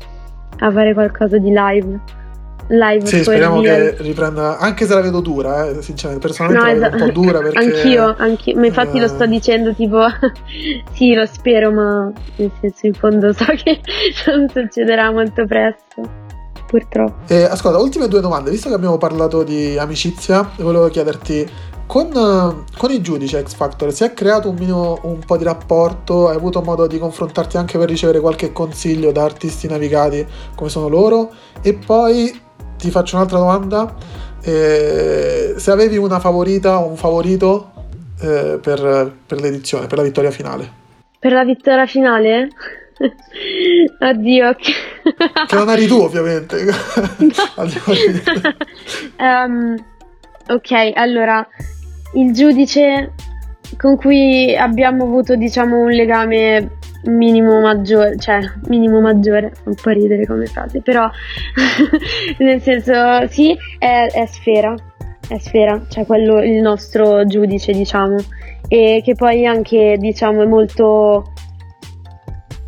a 0.60 0.72
fare 0.72 0.94
qualcosa 0.94 1.38
di 1.38 1.50
live 1.50 2.24
live. 2.68 3.06
Sì, 3.06 3.22
speriamo 3.22 3.62
che 3.62 3.96
riprenda, 4.00 4.58
anche 4.58 4.86
se 4.86 4.94
la 4.94 5.02
vedo 5.02 5.20
dura, 5.20 5.68
eh, 5.68 5.82
sinceramente, 5.82 6.26
personalmente 6.26 6.74
no, 6.74 6.80
la 6.80 6.90
vedo 6.90 7.04
un 7.04 7.12
po' 7.12 7.20
dura 7.20 7.40
perché... 7.42 7.58
Anch'io, 7.58 8.16
anch'io. 8.18 8.56
ma 8.58 8.66
infatti 8.66 8.98
eh... 8.98 9.02
lo 9.02 9.08
sto 9.08 9.26
dicendo 9.26 9.74
tipo, 9.74 10.06
sì, 10.94 11.14
lo 11.14 11.26
spero, 11.26 11.72
ma 11.72 12.12
nel 12.36 12.52
senso 12.60 12.88
in 12.88 12.94
fondo 12.94 13.34
so 13.34 13.46
che 13.46 13.80
non 14.28 14.50
succederà 14.50 15.12
molto 15.12 15.46
presto. 15.46 16.24
Purtroppo. 16.68 17.32
Eh, 17.32 17.44
ascolta, 17.44 17.78
ultime 17.78 18.08
due 18.08 18.22
domande. 18.22 18.50
Visto 18.50 18.70
che 18.70 18.76
abbiamo 18.76 18.98
parlato 18.98 19.44
di 19.44 19.78
amicizia, 19.78 20.50
volevo 20.58 20.90
chiederti 20.90 21.48
con, 21.88 22.66
con, 22.78 22.92
i 22.92 23.02
giudici 23.02 23.38
X 23.38 23.54
Factor 23.54 23.94
si 23.94 24.04
è 24.04 24.14
creato 24.14 24.50
un, 24.50 24.56
minimo, 24.56 25.00
un 25.04 25.20
po' 25.20 25.38
di 25.38 25.44
rapporto? 25.44 26.28
Hai 26.28 26.36
avuto 26.36 26.62
modo 26.62 26.88
di 26.88 26.98
confrontarti 26.98 27.58
anche 27.58 27.78
per 27.78 27.88
ricevere 27.88 28.20
qualche 28.20 28.52
consiglio 28.52 29.12
da 29.12 29.24
artisti 29.24 29.68
navigati 29.68 30.26
come 30.56 30.70
sono 30.70 30.88
loro? 30.88 31.34
E 31.62 31.74
poi 31.74 32.42
ti 32.78 32.90
faccio 32.90 33.16
un'altra 33.16 33.38
domanda. 33.38 33.96
Eh, 34.44 35.56
se 35.58 35.72
avevi 35.72 35.98
una 35.98 36.20
favorita 36.20 36.80
o 36.80 36.88
un 36.88 36.98
favorito 36.98 37.72
eh, 38.22 38.60
per, 38.62 39.14
per, 39.26 39.40
l'edizione, 39.40 39.88
per 39.88 39.98
la 39.98 40.04
vittoria 40.04 40.32
finale. 40.32 40.84
Per 41.20 41.32
la 41.32 41.44
vittoria 41.44 41.86
finale? 41.86 42.50
Oddio. 44.00 44.56
che 44.56 45.56
non 45.56 45.70
eri 45.70 45.88
tu, 45.88 46.00
ovviamente. 46.00 46.58
um, 49.20 49.76
ok, 50.48 50.92
allora, 50.94 51.48
il 52.16 52.34
giudice 52.34 53.14
con 53.78 53.96
cui 53.98 54.56
abbiamo 54.56 55.04
avuto, 55.06 55.36
diciamo, 55.36 55.82
un 55.82 55.92
legame 55.92 56.78
minimo 57.06 57.60
maggiore, 57.62 58.18
cioè 58.18 58.40
minimo 58.68 59.00
maggiore, 59.00 59.52
un 59.66 59.76
po' 59.76 59.90
ridere 59.92 60.26
come 60.26 60.46
frase, 60.46 60.82
però 60.82 61.10
nel 62.40 62.62
senso 62.62 63.28
sì, 63.28 63.56
è, 63.78 64.08
è, 64.12 64.26
Sfera, 64.26 64.74
è 65.28 65.38
Sfera, 65.38 65.86
cioè 65.90 66.06
quello 66.06 66.42
il 66.42 66.62
nostro 66.62 67.26
giudice 67.26 67.74
diciamo, 67.74 68.18
e 68.68 69.02
che 69.04 69.14
poi 69.16 69.46
anche 69.46 69.98
diciamo 70.00 70.42
è 70.42 70.46
molto 70.46 71.32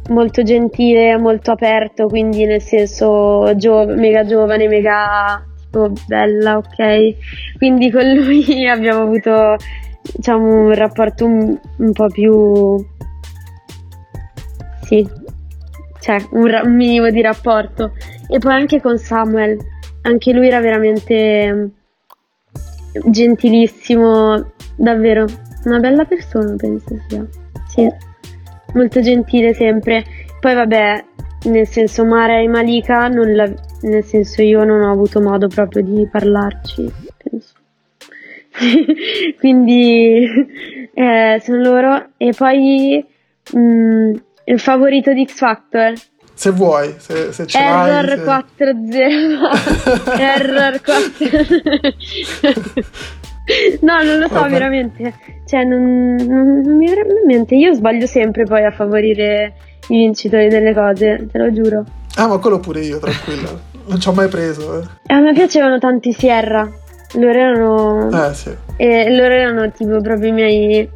molto 0.10 0.41
gentile, 0.43 1.17
molto 1.17 1.51
aperto, 1.51 2.07
quindi 2.07 2.45
nel 2.45 2.62
senso 2.62 3.53
gio- 3.55 3.86
mega 3.86 4.23
giovane, 4.23 4.67
mega 4.67 5.43
tipo 5.67 5.91
bella, 6.08 6.58
ok? 6.58 7.58
Quindi 7.58 7.91
con 7.91 8.10
lui 8.13 8.67
abbiamo 8.67 9.03
avuto 9.03 9.56
diciamo 10.13 10.67
un 10.67 10.73
rapporto 10.73 11.25
un, 11.25 11.60
un 11.77 11.91
po' 11.91 12.08
più 12.08 12.75
sì, 14.84 15.06
cioè 15.99 16.25
un, 16.32 16.47
ra- 16.47 16.62
un, 16.63 16.75
minimo 16.75 17.10
di 17.10 17.21
rapporto. 17.21 17.93
E 18.30 18.39
poi 18.39 18.53
anche 18.53 18.82
con 18.82 18.97
Samuel, 18.97 19.58
anche 20.03 20.32
lui 20.32 20.47
era 20.47 20.62
veramente 20.62 21.71
gentilissimo, 23.06 24.53
davvero 24.75 25.25
una 25.65 25.80
bella 25.80 26.06
persona 26.06 26.56
penso 26.56 26.95
sia. 27.10 27.27
Sì, 27.67 27.88
molto 28.73 29.01
gentile 29.01 29.53
sempre. 29.53 30.06
Poi 30.39 30.53
vabbè, 30.53 31.03
nel 31.45 31.67
senso 31.67 32.06
Mara 32.06 32.39
e 32.39 32.47
Malika, 32.47 33.10
la, 33.10 33.51
nel 33.81 34.03
senso 34.03 34.41
io 34.41 34.63
non 34.63 34.81
ho 34.81 34.91
avuto 34.91 35.21
modo 35.21 35.47
proprio 35.47 35.83
di 35.83 36.07
parlarci, 36.11 36.91
penso. 37.17 37.53
Quindi 39.39 40.25
eh, 40.93 41.41
sono 41.43 41.61
loro. 41.61 42.09
E 42.17 42.33
poi 42.35 43.05
mh, 43.53 43.59
mm, 43.59 44.13
il 44.45 44.59
favorito 44.59 45.13
di 45.13 45.25
X 45.25 45.37
Factor? 45.37 45.93
Se 46.33 46.51
vuoi, 46.51 46.93
se, 46.97 47.31
se 47.31 47.47
ce 47.47 47.57
Error 47.57 48.05
l'hai. 48.05 48.43
4-0. 48.57 50.19
Error 50.19 50.81
4 50.81 51.25
No, 53.81 54.03
non 54.03 54.19
lo 54.19 54.27
so 54.27 54.33
Vabbè. 54.33 54.49
veramente. 54.49 55.13
Cioè, 55.45 55.63
non, 55.63 56.15
non, 56.15 56.61
non 56.61 56.75
mi 56.75 56.88
verrebbe 56.88 57.19
in 57.21 57.25
mente. 57.25 57.55
Io 57.55 57.73
sbaglio 57.73 58.05
sempre 58.05 58.43
poi 58.43 58.65
a 58.65 58.71
favorire 58.71 59.53
i 59.89 59.97
vincitori 59.97 60.49
delle 60.49 60.73
cose, 60.73 61.28
te 61.32 61.38
lo 61.38 61.51
giuro. 61.51 61.86
Ah, 62.18 62.28
ma 62.28 62.39
quello 62.39 62.59
pure 62.59 62.82
io, 62.82 62.99
tranquilla. 62.99 63.49
non 63.88 63.99
ci 63.99 64.07
ho 64.07 64.11
mai 64.11 64.28
preso. 64.28 64.82
Eh. 64.82 65.13
A 65.13 65.20
me 65.20 65.34
piacevano 65.34 65.78
tanti 65.78 66.11
Sierra. 66.13 66.68
Loro 67.13 67.39
erano. 67.39 68.28
Eh, 68.28 68.34
sì. 68.34 68.55
E 68.76 69.15
loro 69.15 69.34
erano 69.34 69.72
tipo 69.72 70.01
proprio 70.01 70.30
i 70.30 70.34
miei. 70.34 70.89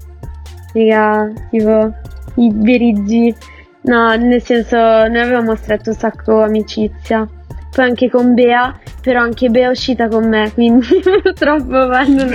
Raga, 0.74 1.32
tipo 1.50 1.94
i 2.36 2.52
berigi. 2.52 3.36
No, 3.84 4.16
nel 4.16 4.44
senso, 4.44 4.78
noi 4.78 5.20
avevamo 5.20 5.56
stretto 5.56 5.90
un 5.90 5.96
sacco 5.96 6.42
amicizia. 6.42 7.28
Poi 7.72 7.86
anche 7.86 8.10
con 8.10 8.34
Bea, 8.34 8.78
però 9.02 9.22
anche 9.22 9.50
Bea 9.50 9.68
è 9.68 9.72
uscita 9.72 10.10
con 10.10 10.28
me, 10.28 10.52
quindi 10.54 10.88
purtroppo 11.24 11.72
non, 11.78 12.32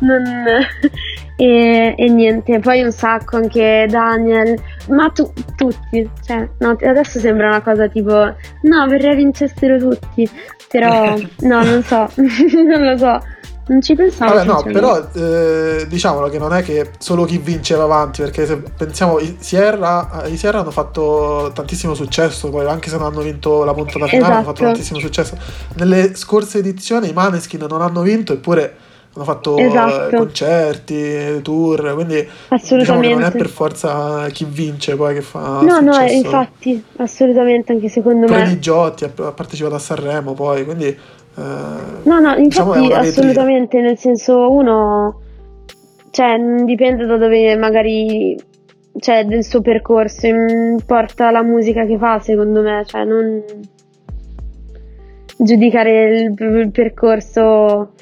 non, 0.00 0.22
e, 1.36 1.94
e, 1.96 2.08
niente. 2.08 2.60
Poi 2.60 2.82
un 2.82 2.92
sacco 2.92 3.36
anche 3.36 3.86
Daniel, 3.88 4.56
ma 4.88 5.10
tu, 5.10 5.32
tutti, 5.56 6.08
cioè, 6.24 6.48
no, 6.58 6.76
adesso 6.80 7.18
sembra 7.18 7.48
una 7.48 7.62
cosa 7.62 7.88
tipo, 7.88 8.12
no, 8.12 8.86
vorrei 8.86 9.16
vincessero 9.16 9.78
tutti, 9.78 10.28
però, 10.68 11.14
no, 11.40 11.64
non 11.64 11.82
so, 11.82 12.08
non 12.16 12.84
lo 12.84 12.96
so. 12.96 13.22
Non 13.68 13.82
ci 13.82 13.94
pensavo. 13.94 14.32
Vabbè, 14.32 14.46
no, 14.46 14.62
però 14.62 15.10
eh, 15.12 15.84
diciamolo 15.88 16.30
che 16.30 16.38
non 16.38 16.54
è 16.54 16.62
che 16.62 16.92
solo 16.96 17.26
chi 17.26 17.36
vince 17.36 17.74
va 17.74 17.82
avanti, 17.82 18.22
perché 18.22 18.46
se 18.46 18.56
pensiamo, 18.56 19.18
i 19.18 19.36
Sierra, 19.40 20.22
i 20.24 20.38
Sierra 20.38 20.60
hanno 20.60 20.70
fatto 20.70 21.50
tantissimo 21.52 21.92
successo, 21.92 22.48
poi 22.48 22.64
anche 22.64 22.88
se 22.88 22.96
non 22.96 23.04
hanno 23.04 23.20
vinto 23.20 23.64
la 23.64 23.74
puntata 23.74 24.06
finale 24.06 24.16
esatto. 24.16 24.32
hanno 24.32 24.42
fatto 24.44 24.60
esatto. 24.60 24.72
tantissimo 24.72 24.98
successo. 24.98 25.36
Nelle 25.74 26.16
scorse 26.16 26.58
edizioni 26.58 27.10
i 27.10 27.12
Maneskin 27.12 27.66
non 27.68 27.82
hanno 27.82 28.00
vinto, 28.00 28.32
eppure 28.32 28.74
hanno 29.18 29.24
fatto 29.24 29.56
esatto. 29.56 30.16
concerti, 30.16 31.42
tour, 31.42 31.94
quindi 31.94 32.24
diciamo 32.48 33.02
non 33.02 33.24
è 33.24 33.32
per 33.32 33.48
forza 33.48 34.28
chi 34.28 34.44
vince 34.44 34.94
poi 34.94 35.14
che 35.14 35.22
fa 35.22 35.60
No, 35.60 35.74
successo. 35.78 35.80
no, 35.82 36.10
infatti, 36.10 36.84
assolutamente 36.98 37.72
anche 37.72 37.88
secondo 37.88 38.26
Pure 38.26 38.44
me. 38.44 38.58
Giotti 38.60 39.04
ha 39.04 39.08
partecipato 39.08 39.74
a 39.74 39.78
Sanremo 39.80 40.34
poi, 40.34 40.64
quindi 40.64 40.96
no, 41.34 42.18
no, 42.20 42.34
diciamo 42.36 42.74
infatti 42.74 42.80
diciamo 42.80 42.94
assolutamente, 42.94 43.80
nel 43.80 43.98
senso 43.98 44.50
uno, 44.50 45.20
cioè 46.10 46.36
dipende 46.64 47.06
da 47.06 47.16
dove 47.16 47.56
magari, 47.56 48.36
cioè 49.00 49.24
del 49.24 49.44
suo 49.44 49.60
percorso, 49.60 50.26
importa 50.26 51.30
la 51.32 51.42
musica 51.42 51.84
che 51.86 51.98
fa 51.98 52.20
secondo 52.20 52.62
me, 52.62 52.84
cioè 52.86 53.04
non 53.04 53.42
giudicare 55.40 56.20
il, 56.20 56.34
il 56.38 56.70
percorso, 56.72 57.92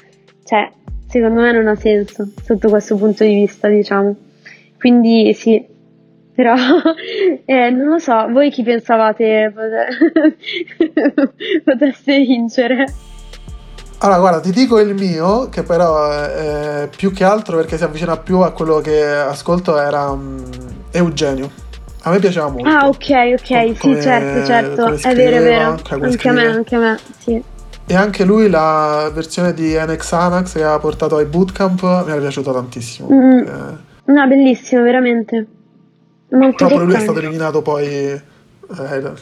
cioè 0.43 0.71
secondo 1.07 1.41
me 1.41 1.51
non 1.51 1.67
ha 1.67 1.75
senso 1.75 2.27
sotto 2.43 2.69
questo 2.69 2.95
punto 2.95 3.23
di 3.23 3.33
vista, 3.33 3.67
diciamo. 3.67 4.15
Quindi 4.77 5.33
sì, 5.33 5.65
però 6.33 6.53
eh, 7.45 7.69
non 7.69 7.87
lo 7.87 7.99
so, 7.99 8.27
voi 8.29 8.51
chi 8.51 8.63
pensavate 8.63 9.53
potesse 11.63 12.19
vincere? 12.19 12.85
Allora, 13.99 14.19
guarda, 14.19 14.39
ti 14.41 14.51
dico 14.51 14.79
il 14.79 14.93
mio, 14.93 15.49
che 15.49 15.63
però 15.63 16.11
è 16.11 16.87
più 16.95 17.11
che 17.11 17.23
altro 17.23 17.57
perché 17.57 17.77
si 17.77 17.83
avvicina 17.83 18.15
più 18.17 18.41
a 18.41 18.51
quello 18.51 18.79
che 18.79 19.03
ascolto, 19.03 19.79
era 19.79 20.11
um, 20.11 20.43
Eugenio. 20.91 21.49
A 22.03 22.11
me 22.11 22.19
piaceva 22.19 22.47
molto. 22.47 22.69
Ah, 22.69 22.87
ok, 22.87 23.39
ok, 23.39 23.77
come, 23.79 23.95
sì, 23.95 24.01
certo, 24.01 24.45
certo. 24.45 24.97
Scriveva, 24.97 25.09
è 25.09 25.15
vero, 25.15 25.35
è 25.35 25.41
vero. 25.41 26.05
Anche 26.05 26.29
a 26.29 26.31
me, 26.31 26.45
anche 26.45 26.75
a 26.75 26.79
me, 26.79 26.99
sì. 27.17 27.43
E 27.89 27.95
anche 27.95 28.25
lui 28.25 28.49
la 28.49 29.09
versione 29.13 29.53
di 29.53 29.73
NX 29.73 30.11
Anax 30.11 30.53
che 30.53 30.63
ha 30.63 30.77
portato 30.77 31.15
ai 31.15 31.25
bootcamp 31.25 31.81
mi 31.81 32.11
era 32.11 32.19
piaciuta 32.19 32.51
tantissimo. 32.51 33.07
Mm. 33.09 33.37
Eh. 33.39 34.11
No, 34.11 34.27
bellissimo, 34.27 34.83
veramente. 34.83 35.47
Molto 36.31 36.67
Però 36.67 36.83
lui 36.83 36.93
è 36.95 36.99
stato 36.99 37.19
eliminato 37.19 37.61
poi 37.61 37.85
eh, 37.85 38.21
tra 38.67 39.13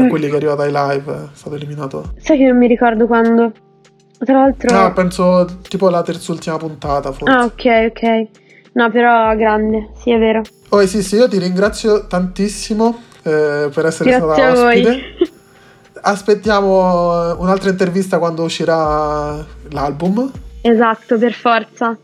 mm. 0.00 0.08
quelli 0.08 0.26
che 0.28 0.32
è 0.32 0.36
arrivato 0.36 0.62
ai 0.62 0.72
live, 0.72 1.12
è 1.12 1.28
stato 1.34 1.56
eliminato. 1.56 2.14
Sai 2.16 2.38
che 2.38 2.46
non 2.46 2.56
mi 2.56 2.66
ricordo 2.66 3.06
quando. 3.06 3.52
Tra 4.18 4.38
l'altro... 4.38 4.74
No, 4.74 4.92
penso 4.94 5.46
tipo 5.68 5.90
la 5.90 6.02
terz'ultima 6.02 6.56
puntata, 6.56 7.12
forse. 7.12 7.34
Ah, 7.34 7.44
ok, 7.44 7.90
ok. 7.90 8.28
No, 8.72 8.90
però 8.90 9.36
grande, 9.36 9.90
sì, 10.00 10.10
è 10.12 10.18
vero. 10.18 10.40
Oh, 10.70 10.84
sì, 10.86 11.02
sì, 11.02 11.16
io 11.16 11.28
ti 11.28 11.38
ringrazio 11.38 12.06
tantissimo 12.06 13.02
eh, 13.22 13.68
per 13.72 13.86
essere 13.86 14.10
Grazie 14.10 14.32
stata 14.34 14.52
ospite. 14.52 15.32
Aspettiamo 16.06 17.34
un'altra 17.38 17.70
intervista 17.70 18.18
quando 18.18 18.42
uscirà 18.42 19.42
l'album. 19.70 20.30
Esatto, 20.60 21.16
per 21.16 21.32
forza. 21.32 21.96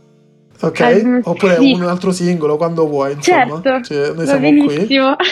Ok, 0.62 1.00
um, 1.04 1.20
oppure 1.22 1.56
sì. 1.56 1.72
un 1.72 1.82
altro 1.82 2.10
singolo 2.10 2.56
quando 2.56 2.86
vuoi, 2.86 3.12
insomma. 3.12 3.60
Certo, 3.62 3.80
cioè, 3.82 4.12
noi 4.14 4.24
siamo 4.24 4.40
benissimo. 4.40 5.16
qui. 5.16 5.26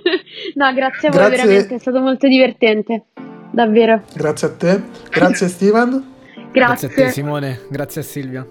no, 0.56 0.72
grazie 0.72 1.08
a 1.08 1.10
voi, 1.10 1.20
grazie. 1.20 1.36
veramente, 1.36 1.74
è 1.74 1.78
stato 1.78 2.00
molto 2.00 2.26
divertente. 2.26 3.04
Davvero. 3.50 4.02
Grazie 4.14 4.46
a 4.46 4.50
te. 4.50 4.82
Grazie 5.10 5.48
Steven. 5.48 6.04
Grazie. 6.50 6.50
grazie 6.52 6.88
a 6.88 6.90
te 6.90 7.10
Simone, 7.10 7.60
grazie 7.68 8.00
a 8.00 8.04
Silvia. 8.04 8.46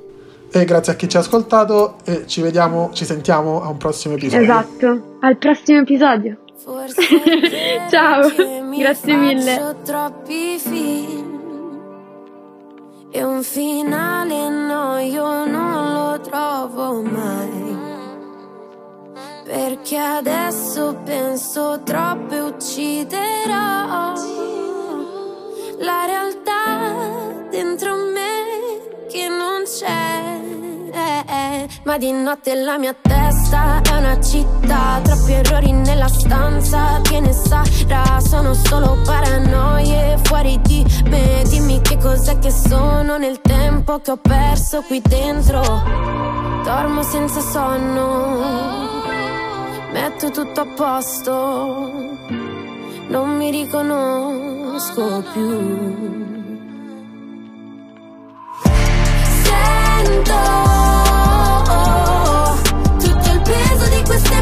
E 0.52 0.66
grazie 0.66 0.94
a 0.94 0.96
chi 0.96 1.10
ci 1.10 1.18
ha 1.18 1.22
ascoltato 1.22 1.98
e 2.06 2.28
ci 2.28 2.42
vediamo, 2.42 2.92
ci 2.94 3.06
sentiamo 3.06 3.64
a 3.64 3.70
un 3.70 3.78
prossimo 3.78 4.14
episodio. 4.14 4.44
Esatto, 4.44 5.18
al 5.22 5.38
prossimo 5.38 5.80
episodio. 5.80 6.43
Ciao, 7.90 8.30
grazie 8.78 9.16
mille. 9.16 9.76
Troppi 9.84 10.58
film 10.58 11.34
e 13.12 13.24
un 13.24 13.44
finale 13.44 14.50
no, 14.50 14.98
io 14.98 15.46
non 15.46 15.94
lo 15.94 16.20
trovo 16.22 17.02
mai. 17.02 17.78
Perché 19.44 19.98
adesso 19.98 20.98
penso 21.04 21.82
troppo 21.84 22.34
e 22.34 22.40
ucciderò 22.40 24.14
la 25.80 26.06
realtà 26.06 26.33
Ma 31.84 31.98
di 31.98 32.12
notte 32.12 32.56
la 32.56 32.78
mia 32.78 32.96
testa 33.00 33.82
è 33.82 33.98
una 33.98 34.20
città, 34.22 35.02
troppi 35.04 35.34
errori 35.34 35.72
nella 35.72 36.08
stanza, 36.08 37.02
che 37.02 37.20
ne 37.20 37.34
sarà? 37.34 38.20
Sono 38.20 38.54
solo 38.54 38.98
paranoie 39.04 40.18
fuori 40.24 40.60
di 40.62 40.86
me. 41.06 41.44
Dimmi 41.48 41.82
che 41.82 41.98
cos'è 41.98 42.40
che 42.40 42.52
sono 42.52 43.18
nel 43.18 43.42
tempo 43.42 44.00
che 44.00 44.12
ho 44.12 44.18
perso 44.18 44.82
qui 44.84 45.02
dentro. 45.02 45.62
Dormo 46.64 47.04
senza 47.04 47.42
sonno, 47.42 48.38
metto 49.92 50.32
tutto 50.32 50.62
a 50.62 50.66
posto 50.76 52.12
non 53.14 53.38
mi 53.38 53.52
riconosco 53.52 55.24
più. 55.34 56.32
Sento 59.44 61.13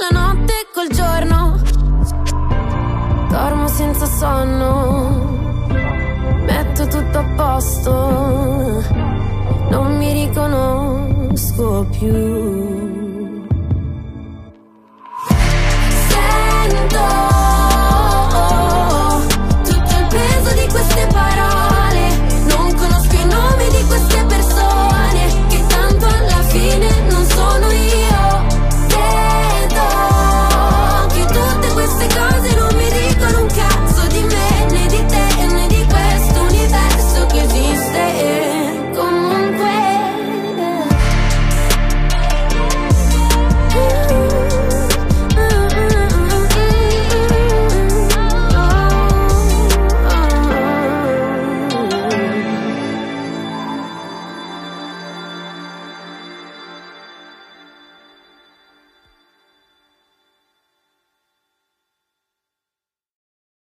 la 0.00 0.10
notte 0.20 0.52
col 0.72 0.88
giorno. 0.88 1.60
Dormo 3.28 3.68
senza 3.68 4.06
sonno, 4.06 5.66
metto 6.46 6.86
tutto 6.86 7.18
a 7.18 7.24
posto, 7.36 8.84
non 9.70 9.96
mi 9.96 10.12
riconosco 10.12 11.86
più. 11.90 13.36
Sento 16.08 17.67